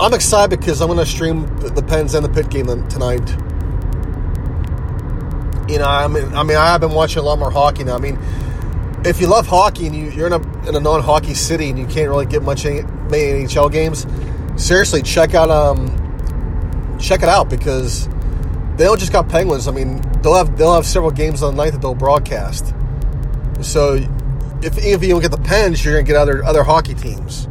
I'm 0.00 0.14
excited 0.14 0.60
because 0.60 0.80
I'm 0.80 0.86
going 0.86 1.00
to 1.00 1.06
stream 1.06 1.46
the 1.58 1.82
Pens 1.82 2.14
and 2.14 2.24
the 2.24 2.28
Pit 2.28 2.48
game 2.50 2.66
tonight. 2.88 3.49
You 5.70 5.78
know, 5.78 5.84
I 5.84 6.08
mean, 6.08 6.24
I 6.34 6.42
mean, 6.42 6.56
I've 6.56 6.80
been 6.80 6.92
watching 6.92 7.20
a 7.20 7.22
lot 7.22 7.38
more 7.38 7.50
hockey 7.50 7.84
now. 7.84 7.94
I 7.94 7.98
mean, 7.98 8.18
if 9.04 9.20
you 9.20 9.28
love 9.28 9.46
hockey 9.46 9.86
and 9.86 9.94
you, 9.94 10.24
are 10.24 10.26
in 10.26 10.32
a 10.32 10.68
in 10.68 10.74
a 10.74 10.80
non-hockey 10.80 11.34
city 11.34 11.70
and 11.70 11.78
you 11.78 11.86
can't 11.86 12.08
really 12.08 12.26
get 12.26 12.42
much 12.42 12.64
many 12.64 12.82
NHL 12.82 13.70
games, 13.70 14.06
seriously, 14.56 15.02
check 15.02 15.34
out 15.34 15.48
um, 15.48 16.98
check 16.98 17.22
it 17.22 17.28
out 17.28 17.48
because 17.48 18.08
they 18.76 18.84
don't 18.84 18.98
just 18.98 19.12
got 19.12 19.28
Penguins. 19.28 19.68
I 19.68 19.72
mean, 19.72 20.00
they'll 20.22 20.34
have 20.34 20.56
they'll 20.56 20.74
have 20.74 20.86
several 20.86 21.10
games 21.10 21.42
on 21.42 21.56
the 21.56 21.62
night 21.64 21.70
that 21.70 21.80
they'll 21.80 21.94
broadcast. 21.94 22.74
So 23.62 23.94
if 24.62 24.76
if 24.78 25.02
you 25.02 25.08
don't 25.08 25.22
get 25.22 25.30
the 25.30 25.38
Pens, 25.38 25.84
you're 25.84 25.94
gonna 25.94 26.04
get 26.04 26.16
other 26.16 26.44
other 26.44 26.64
hockey 26.64 26.94
teams. 26.94 27.46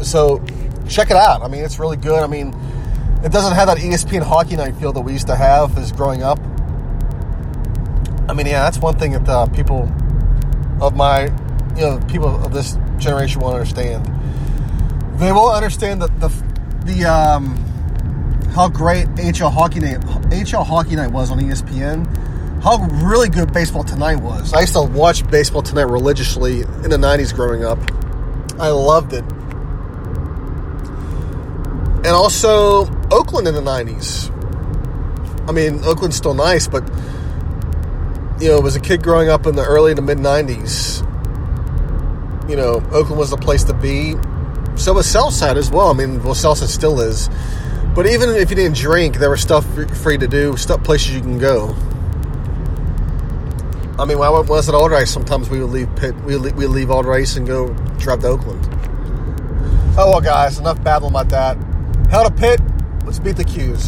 So 0.00 0.44
check 0.88 1.10
it 1.10 1.16
out. 1.16 1.42
I 1.42 1.48
mean, 1.48 1.64
it's 1.64 1.78
really 1.78 1.96
good. 1.96 2.22
I 2.22 2.26
mean, 2.26 2.54
it 3.24 3.32
doesn't 3.32 3.54
have 3.54 3.66
that 3.66 3.78
ESPN 3.78 4.22
Hockey 4.22 4.56
Night 4.56 4.76
feel 4.76 4.92
that 4.92 5.00
we 5.00 5.12
used 5.12 5.26
to 5.26 5.36
have 5.36 5.76
as 5.76 5.92
growing 5.92 6.22
up. 6.22 6.38
I 8.28 8.34
mean, 8.34 8.46
yeah, 8.46 8.62
that's 8.62 8.78
one 8.78 8.98
thing 8.98 9.12
that 9.12 9.28
uh, 9.28 9.46
people 9.46 9.90
of 10.80 10.94
my, 10.94 11.24
you 11.76 11.82
know, 11.82 12.00
people 12.08 12.44
of 12.44 12.52
this 12.52 12.76
generation 12.98 13.40
won't 13.40 13.54
understand. 13.54 14.04
They 15.18 15.32
won't 15.32 15.54
understand 15.56 16.02
that 16.02 16.20
the 16.20 16.28
the 16.84 17.04
um, 17.04 17.56
how 18.54 18.68
great 18.68 19.06
HL 19.14 19.52
Hockey 19.52 19.80
Night 19.80 20.00
HL 20.30 20.66
Hockey 20.66 20.94
Night 20.96 21.10
was 21.10 21.30
on 21.30 21.40
ESPN. 21.40 22.06
How 22.62 22.78
really 23.04 23.28
good 23.28 23.52
Baseball 23.52 23.84
Tonight 23.84 24.16
was. 24.16 24.52
I 24.52 24.60
used 24.60 24.74
to 24.74 24.82
watch 24.82 25.28
Baseball 25.30 25.62
Tonight 25.62 25.82
religiously 25.82 26.60
in 26.60 26.90
the 26.90 26.96
'90s 26.96 27.34
growing 27.34 27.64
up. 27.64 27.78
I 28.60 28.68
loved 28.68 29.14
it. 29.14 29.24
And 31.98 32.08
also 32.08 32.86
Oakland 33.10 33.48
in 33.48 33.54
the 33.54 33.62
'90s. 33.62 34.34
I 35.48 35.52
mean, 35.52 35.82
Oakland's 35.82 36.16
still 36.16 36.34
nice, 36.34 36.68
but 36.68 36.84
you 38.40 38.48
know, 38.48 38.64
as 38.66 38.76
a 38.76 38.80
kid 38.80 39.02
growing 39.02 39.28
up 39.28 39.46
in 39.46 39.56
the 39.56 39.64
early 39.64 39.94
to 39.94 40.02
mid 40.02 40.18
'90s, 40.18 41.00
you 42.48 42.56
know, 42.56 42.82
Oakland 42.92 43.18
was 43.18 43.30
the 43.30 43.36
place 43.36 43.64
to 43.64 43.74
be. 43.74 44.14
So 44.76 44.92
was 44.92 45.08
Southside 45.08 45.56
as 45.56 45.70
well. 45.70 45.88
I 45.88 45.92
mean, 45.92 46.22
well, 46.22 46.34
Southside 46.34 46.68
still 46.68 47.00
is. 47.00 47.28
But 47.94 48.06
even 48.06 48.30
if 48.30 48.48
you 48.50 48.56
didn't 48.56 48.76
drink, 48.76 49.16
there 49.16 49.30
was 49.30 49.40
stuff 49.40 49.66
free 50.02 50.18
to 50.18 50.28
do, 50.28 50.56
stuff 50.56 50.84
places 50.84 51.14
you 51.14 51.20
can 51.20 51.38
go. 51.38 51.74
I 53.98 54.04
mean, 54.04 54.18
when 54.18 54.28
I 54.28 54.30
was 54.30 54.68
at 54.68 54.74
Allderdice, 54.76 55.08
sometimes 55.08 55.50
we 55.50 55.58
would 55.60 55.70
leave 55.70 55.94
Pitt, 55.96 56.14
we 56.20 56.36
would 56.36 56.54
leave 56.54 56.88
Allderdice 56.88 57.36
and 57.36 57.44
go 57.44 57.72
drive 57.98 58.20
to 58.20 58.28
Oakland. 58.28 58.64
Oh 59.98 60.10
well, 60.10 60.20
guys, 60.20 60.60
enough 60.60 60.80
babbling 60.84 61.10
about 61.10 61.28
that. 61.30 61.58
Hell 62.08 62.22
to 62.22 62.30
Pitt, 62.30 62.60
let's 63.04 63.18
beat 63.18 63.34
the 63.34 63.42
'Cuse. 63.42 63.87